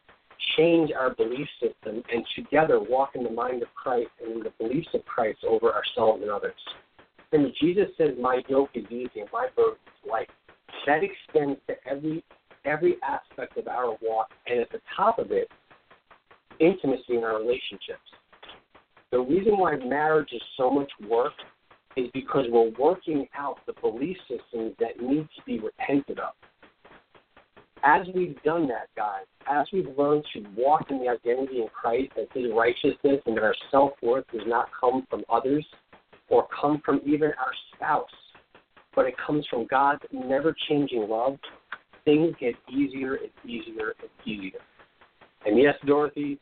change 0.56 0.90
our 0.92 1.14
belief 1.14 1.48
system 1.60 2.02
and 2.12 2.24
together 2.34 2.80
walk 2.80 3.10
in 3.14 3.24
the 3.24 3.30
mind 3.30 3.62
of 3.62 3.68
Christ 3.74 4.10
and 4.24 4.44
the 4.44 4.52
beliefs 4.58 4.88
of 4.94 5.04
Christ 5.04 5.38
over 5.46 5.72
ourselves 5.72 6.22
and 6.22 6.30
others. 6.30 6.54
And 7.32 7.52
Jesus 7.60 7.88
says, 7.96 8.10
My 8.20 8.42
yoke 8.48 8.70
is 8.74 8.84
easy 8.90 9.20
and 9.20 9.28
my 9.32 9.48
burden 9.54 9.78
is 9.86 10.10
light. 10.10 10.30
That 10.86 11.02
extends 11.02 11.60
to 11.68 11.74
every 11.86 12.24
every 12.64 12.96
aspect 13.02 13.56
of 13.56 13.68
our 13.68 13.96
walk 14.02 14.28
and 14.46 14.60
at 14.60 14.70
the 14.70 14.80
top 14.94 15.18
of 15.18 15.32
it, 15.32 15.48
intimacy 16.58 17.16
in 17.16 17.24
our 17.24 17.38
relationships. 17.38 18.04
The 19.10 19.20
reason 19.20 19.56
why 19.56 19.76
marriage 19.76 20.28
is 20.32 20.42
so 20.56 20.70
much 20.70 20.90
work 21.08 21.32
is 21.96 22.06
because 22.12 22.44
we're 22.50 22.70
working 22.78 23.26
out 23.36 23.58
the 23.66 23.72
belief 23.80 24.16
systems 24.28 24.74
that 24.78 25.00
need 25.00 25.28
to 25.36 25.42
be 25.46 25.58
repented 25.58 26.18
of 26.18 26.34
as 27.82 28.06
we've 28.14 28.40
done 28.42 28.68
that, 28.68 28.88
guys, 28.96 29.24
as 29.50 29.66
we've 29.72 29.88
learned 29.96 30.24
to 30.34 30.44
walk 30.56 30.90
in 30.90 30.98
the 30.98 31.08
identity 31.08 31.60
in 31.60 31.68
Christ 31.68 32.12
and 32.16 32.26
His 32.32 32.52
righteousness, 32.54 33.20
and 33.26 33.36
that 33.36 33.42
our 33.42 33.54
self 33.70 33.92
worth 34.02 34.24
does 34.32 34.42
not 34.46 34.68
come 34.78 35.06
from 35.08 35.24
others 35.28 35.64
or 36.28 36.46
come 36.58 36.80
from 36.84 37.00
even 37.04 37.28
our 37.28 37.52
spouse, 37.74 38.08
but 38.94 39.06
it 39.06 39.14
comes 39.24 39.46
from 39.48 39.66
God's 39.66 40.02
never 40.12 40.54
changing 40.68 41.08
love, 41.08 41.38
things 42.04 42.34
get 42.40 42.54
easier 42.68 43.16
and 43.16 43.30
easier 43.44 43.94
and 44.00 44.10
easier. 44.26 44.60
And 45.46 45.58
yes, 45.58 45.74
Dorothy, 45.86 46.38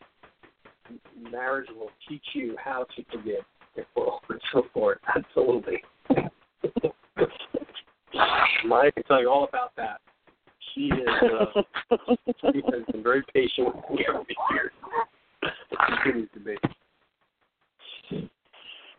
marriage 1.31 1.69
will 1.77 1.91
teach 2.09 2.25
you 2.35 2.57
how 2.63 2.87
to 2.97 3.05
forgive 3.13 3.45
and 3.77 3.87
so 4.53 4.65
forth. 4.75 4.99
Absolutely. 5.15 5.83
Mike 8.67 8.95
can 8.95 9.05
tell 9.05 9.21
you 9.21 9.31
all 9.31 9.45
about 9.45 9.77
that. 9.77 10.01
She 10.75 10.87
is 10.87 11.09
uh, 11.23 11.97
she 12.53 12.63
has 12.73 12.85
been 12.93 13.03
very 13.03 13.23
patient 13.35 13.75
with 13.91 14.01
me. 14.29 14.37
Continues 15.87 16.29
to 16.35 16.41
be. 16.41 16.57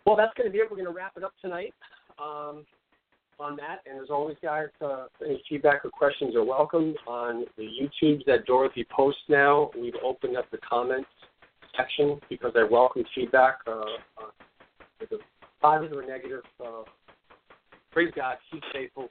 Well, 0.06 0.16
that's 0.16 0.34
going 0.36 0.48
to 0.48 0.52
be 0.52 0.60
it. 0.60 0.68
We're 0.70 0.78
going 0.78 0.86
to 0.86 0.94
wrap 0.94 1.14
it 1.18 1.24
up 1.24 1.34
tonight 1.42 1.74
um, 2.18 2.66
on 3.40 3.56
that. 3.58 3.82
And 3.90 4.02
as 4.02 4.10
always, 4.10 4.38
guys, 4.42 4.68
uh, 4.82 5.06
any 5.24 5.42
feedback 5.48 5.86
or 5.86 5.92
questions 5.92 6.36
are 6.36 6.44
welcome 6.44 6.96
on 7.08 7.46
the 7.58 7.64
YouTubes 7.64 8.26
that 8.26 8.46
Dorothy 8.46 8.86
posts 8.90 9.22
now. 9.30 9.70
We've 9.80 9.94
opened 10.04 10.38
up 10.38 10.50
the 10.52 10.58
comments 10.58 11.10
section 11.78 12.20
because 12.30 12.54
I 12.56 12.64
welcome 12.64 13.04
feedback, 13.14 13.60
uh, 13.68 13.82
uh, 14.18 15.18
positive 15.62 15.98
or 15.98 16.06
negative. 16.06 16.44
Uh, 16.60 16.84
praise 17.92 18.12
God, 18.16 18.38
He's 18.52 18.62
faithful. 18.74 19.10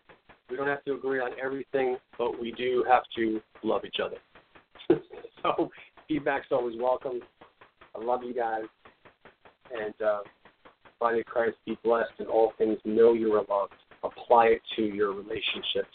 We 0.51 0.57
don't 0.57 0.67
have 0.67 0.85
to 0.85 0.95
agree 0.95 1.21
on 1.21 1.31
everything, 1.43 1.99
but 2.17 2.41
we 2.41 2.53
do 2.53 2.85
have 2.89 3.03
to 3.17 3.41
love 3.63 3.85
each 3.85 3.99
other. 4.03 4.17
so 5.43 5.71
feedback's 6.09 6.47
always 6.51 6.77
welcome. 6.79 7.21
I 7.95 8.03
love 8.03 8.23
you 8.23 8.35
guys. 8.35 8.65
And 9.77 9.95
uh, 10.01 10.21
body 10.99 11.21
of 11.21 11.27
Christ, 11.27 11.57
be 11.67 11.79
blessed 11.85 12.13
in 12.19 12.27
all 12.27 12.53
things. 12.57 12.79
Know 12.85 13.13
you 13.13 13.33
are 13.35 13.45
loved. 13.49 13.75
Apply 14.03 14.47
it 14.47 14.63
to 14.77 14.83
your 14.83 15.13
relationships. 15.13 15.95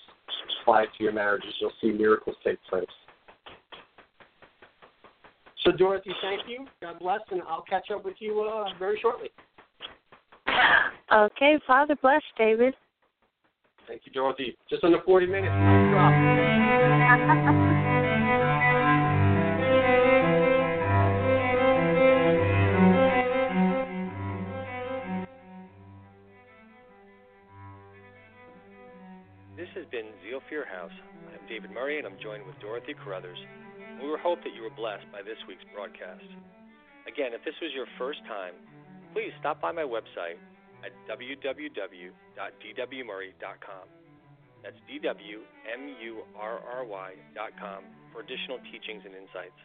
Apply 0.61 0.83
it 0.83 0.89
to 0.97 1.03
your 1.03 1.13
marriages. 1.13 1.53
You'll 1.59 1.71
see 1.81 1.91
miracles 1.91 2.35
take 2.43 2.59
place. 2.69 2.85
So, 5.63 5.71
Dorothy, 5.71 6.11
thank 6.21 6.41
you. 6.47 6.65
God 6.81 6.99
bless, 6.99 7.21
and 7.31 7.41
I'll 7.47 7.63
catch 7.63 7.89
up 7.89 8.03
with 8.03 8.15
you 8.19 8.41
uh, 8.41 8.77
very 8.77 8.99
shortly. 9.01 9.29
Okay, 11.11 11.57
Father 11.65 11.95
bless, 12.01 12.21
David. 12.37 12.73
Thank 13.88 14.01
you, 14.05 14.11
Dorothy. 14.11 14.57
Just 14.69 14.84
under 14.84 15.01
40 15.05 15.25
minutes. 15.27 15.53
This 29.55 29.67
has 29.75 29.86
been 29.91 30.05
Zeal 30.23 30.41
Your 30.51 30.65
House. 30.65 30.91
I'm 31.34 31.47
David 31.47 31.71
Murry, 31.71 31.97
and 31.97 32.07
I'm 32.07 32.17
joined 32.21 32.45
with 32.45 32.59
Dorothy 32.59 32.93
Carruthers. 32.93 33.38
We 34.01 34.07
hope 34.21 34.39
that 34.43 34.53
you 34.55 34.63
were 34.63 34.69
blessed 34.75 35.05
by 35.11 35.21
this 35.21 35.38
week's 35.47 35.63
broadcast. 35.73 36.25
Again, 37.07 37.34
if 37.34 37.43
this 37.43 37.55
was 37.61 37.71
your 37.75 37.86
first 37.97 38.19
time, 38.27 38.53
please 39.13 39.31
stop 39.39 39.61
by 39.61 39.71
my 39.71 39.84
website 39.84 40.39
at 40.84 40.91
www.dwmurry.com. 41.09 43.88
That's 44.63 44.79
dwmurry.com 44.88 47.84
for 48.11 48.19
additional 48.21 48.59
teachings 48.71 49.03
and 49.05 49.13
insights. 49.15 49.59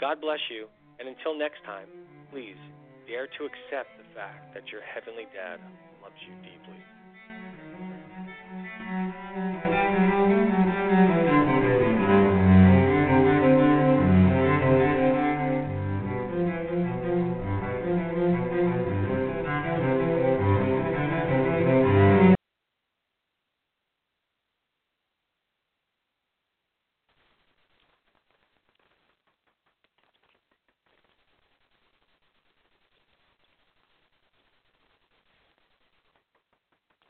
God 0.00 0.20
bless 0.20 0.40
you, 0.50 0.66
and 0.98 1.08
until 1.08 1.38
next 1.38 1.62
time, 1.64 1.86
please 2.30 2.56
dare 3.06 3.28
to 3.38 3.44
accept 3.44 3.96
the 3.98 4.04
fact 4.14 4.52
that 4.54 4.66
your 4.72 4.80
Heavenly 4.82 5.26
Dad 5.34 5.60
loves 6.02 6.16
you 6.26 6.34
deeply. 6.42 6.82